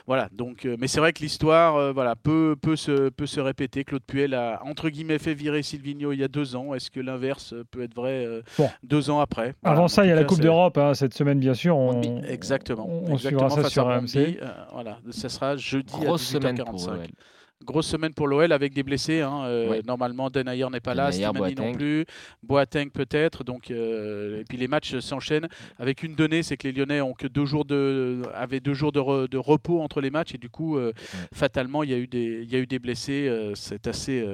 Voilà, 0.08 0.30
donc 0.32 0.55
euh, 0.64 0.78
mais 0.80 0.88
c'est 0.88 1.00
vrai 1.00 1.12
que 1.12 1.22
l'histoire 1.22 1.76
euh, 1.76 1.92
voilà, 1.92 2.16
peut, 2.16 2.56
peut, 2.62 2.76
se, 2.76 3.10
peut 3.10 3.26
se 3.26 3.40
répéter. 3.40 3.84
Claude 3.84 4.04
Puel 4.06 4.34
a, 4.34 4.62
entre 4.64 4.90
guillemets, 4.90 5.18
fait 5.18 5.34
virer 5.34 5.64
Silvino 5.64 6.12
il 6.12 6.20
y 6.20 6.24
a 6.24 6.28
deux 6.28 6.56
ans. 6.56 6.74
Est-ce 6.74 6.92
que 6.92 7.00
l'inverse 7.00 7.54
peut 7.72 7.84
être 7.84 7.96
vrai 7.96 8.26
euh, 8.26 8.42
deux 8.84 9.10
ans 9.10 9.20
après? 9.20 9.56
Avant 9.64 9.88
ça, 9.88 10.06
il 10.06 10.10
y 10.10 10.12
a 10.12 10.16
la 10.16 10.24
Coupe 10.24 10.42
d'Europe, 10.42 10.78
hein, 10.78 10.94
cette 10.94 11.14
semaine, 11.14 11.40
bien 11.40 11.54
sûr. 11.54 11.76
On, 11.76 12.22
exactement. 12.24 12.88
On, 12.88 13.18
suivra 13.18 13.50
ça 13.50 13.70
sur 13.70 13.88
RMC. 13.88 14.40
voilà, 14.72 15.00
ça 15.10 15.30
sera 15.30 15.58
jeudi 15.58 15.94
Grosse 16.00 16.36
à 16.36 16.40
18h45. 16.40 17.10
Grosse 17.64 17.88
semaine 17.88 18.14
pour 18.14 18.28
l'OL 18.28 18.52
avec 18.52 18.74
des 18.74 18.84
blessés. 18.84 19.22
Hein. 19.22 19.46
Euh, 19.46 19.82
normalement, 19.88 20.30
Denayer 20.30 20.68
n'est 20.70 20.82
pas 20.82 20.94
là, 20.94 21.12
Slimani 21.12 21.56
non 21.56 21.72
plus, 21.72 22.06
Boateng 22.44 22.90
peut-être. 22.90 23.44
Donc, 23.44 23.72
euh, 23.72 24.42
et 24.42 24.44
puis 24.44 24.58
les 24.58 24.68
matchs 24.68 25.00
s'enchaînent 25.00 25.48
avec 25.80 26.04
une 26.04 26.16
donnée, 26.16 26.44
c'est 26.44 26.58
que 26.58 26.68
les 26.68 26.74
Lyonnais 26.74 27.00
ont 27.00 27.14
que 27.14 27.28
deux 27.28 27.46
jours 27.46 27.64
de, 27.64 28.24
avaient 28.34 28.60
deux 28.60 28.74
jours 28.74 28.92
de, 28.92 29.28
de 29.28 29.38
repos 29.38 29.82
entre 29.82 30.02
les 30.02 30.10
matchs 30.10 30.36
et 30.36 30.38
du 30.38 30.50
coup, 30.50 30.78
euh, 30.78 30.92
fatalement, 31.34 31.84
il 31.84 31.92
y 31.92 31.94
a 31.94 31.98
eu 31.98 32.08
des, 32.08 32.42
il 32.44 32.52
y 32.52 32.56
a 32.56 32.60
eu 32.60 32.68
des 32.68 32.80
blessés. 32.80 33.32
c'est 33.56 33.88
assez, 33.88 34.26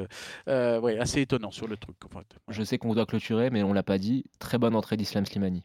ouais, 0.47 0.97
assez 0.97 1.21
étonnant 1.21 1.51
sur 1.51 1.67
le 1.67 1.77
truc. 1.77 1.95
Je 2.49 2.63
sais 2.63 2.79
qu'on 2.79 2.93
doit 2.95 3.05
clôturer, 3.05 3.51
mais 3.51 3.61
on 3.61 3.73
l'a 3.73 3.83
pas 3.83 3.99
dit. 3.99 4.25
Très 4.39 4.57
bonne 4.57 4.75
entrée 4.75 4.97
d'Islam 4.97 5.25
Slimani. 5.25 5.63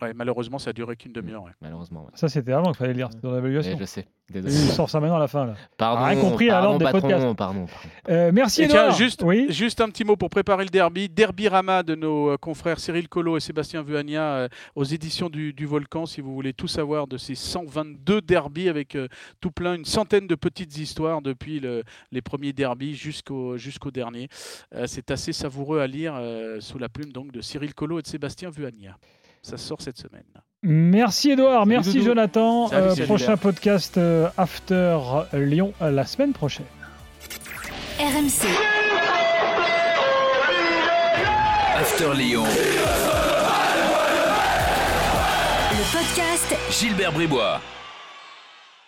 Ouais, 0.00 0.12
malheureusement, 0.14 0.58
ça 0.58 0.70
a 0.70 0.72
duré 0.72 0.96
qu'une 0.96 1.12
demi-heure. 1.12 1.44
Malheureusement. 1.60 2.08
Ça, 2.14 2.28
c'était 2.28 2.52
avant 2.52 2.66
qu'il 2.66 2.76
fallait 2.76 2.94
lire 2.94 3.08
dans 3.22 3.34
l'évaluation. 3.34 3.76
je 3.78 3.84
sais. 3.84 4.06
Il 4.34 4.50
sort 4.50 4.90
ça 4.90 5.00
maintenant 5.00 5.16
à 5.16 5.20
la 5.20 5.28
fin. 5.28 5.46
Là. 5.46 5.54
Pardon. 5.78 6.04
Rien 6.04 6.20
compris 6.20 6.50
à 6.50 6.60
l'ordre 6.60 6.84
des 6.84 6.92
podcasts. 6.92 7.34
Pardon, 7.34 7.66
euh, 8.10 8.30
merci 8.32 8.62
Edouard. 8.64 8.94
juste, 8.94 9.22
oui 9.22 9.46
juste 9.48 9.80
un 9.80 9.88
petit 9.88 10.04
mot 10.04 10.16
pour 10.16 10.28
préparer 10.28 10.64
le 10.64 10.70
derby. 10.70 11.08
Derby 11.08 11.48
Rama 11.48 11.82
de 11.82 11.94
nos 11.94 12.32
euh, 12.32 12.36
confrères 12.36 12.78
Cyril 12.78 13.08
Collot 13.08 13.38
et 13.38 13.40
Sébastien 13.40 13.82
Vuania 13.82 14.22
euh, 14.22 14.48
aux 14.74 14.84
éditions 14.84 15.30
du, 15.30 15.54
Volcan. 15.64 16.04
Si 16.04 16.20
vous 16.20 16.34
voulez 16.34 16.52
tout 16.52 16.68
savoir 16.68 17.06
de 17.06 17.16
ces 17.16 17.34
122 17.34 18.20
derbys 18.20 18.68
avec 18.68 18.98
tout 19.40 19.50
plein, 19.50 19.74
une 19.74 19.86
centaine 19.86 20.26
de 20.26 20.34
petites 20.34 20.76
histoires 20.76 21.22
depuis 21.22 21.58
le, 21.60 21.82
les 22.12 22.20
premiers 22.20 22.52
derbys 22.52 22.94
jusqu'au 22.94 23.56
jusqu'au 23.56 23.90
dernier. 23.90 24.28
C'est 24.86 25.10
assez 25.10 25.32
savoureux 25.32 25.80
à 25.80 25.86
lire 25.86 26.20
sous 26.60 26.78
la 26.78 26.88
plume 26.88 27.12
donc 27.12 27.32
de 27.32 27.40
Cyril 27.40 27.74
Collot 27.74 28.00
et 28.00 28.02
de 28.02 28.06
Sébastien 28.06 28.50
Vuania. 28.50 28.96
Ça 29.42 29.56
sort 29.56 29.80
cette 29.80 29.98
semaine. 29.98 30.24
Merci 30.62 31.30
Edouard, 31.30 31.66
merci 31.66 32.02
Jonathan. 32.02 32.72
Euh, 32.72 32.94
prochain 33.06 33.36
podcast 33.36 33.96
euh, 33.96 34.28
After 34.36 34.98
Lyon 35.32 35.72
euh, 35.80 35.92
la 35.92 36.04
semaine 36.04 36.32
prochaine. 36.32 36.66
RMC. 38.00 38.48
After 41.76 42.12
Lyon. 42.16 42.44
Le 45.72 45.92
podcast 45.92 46.56
Gilbert 46.72 47.12
Bribois. 47.12 47.60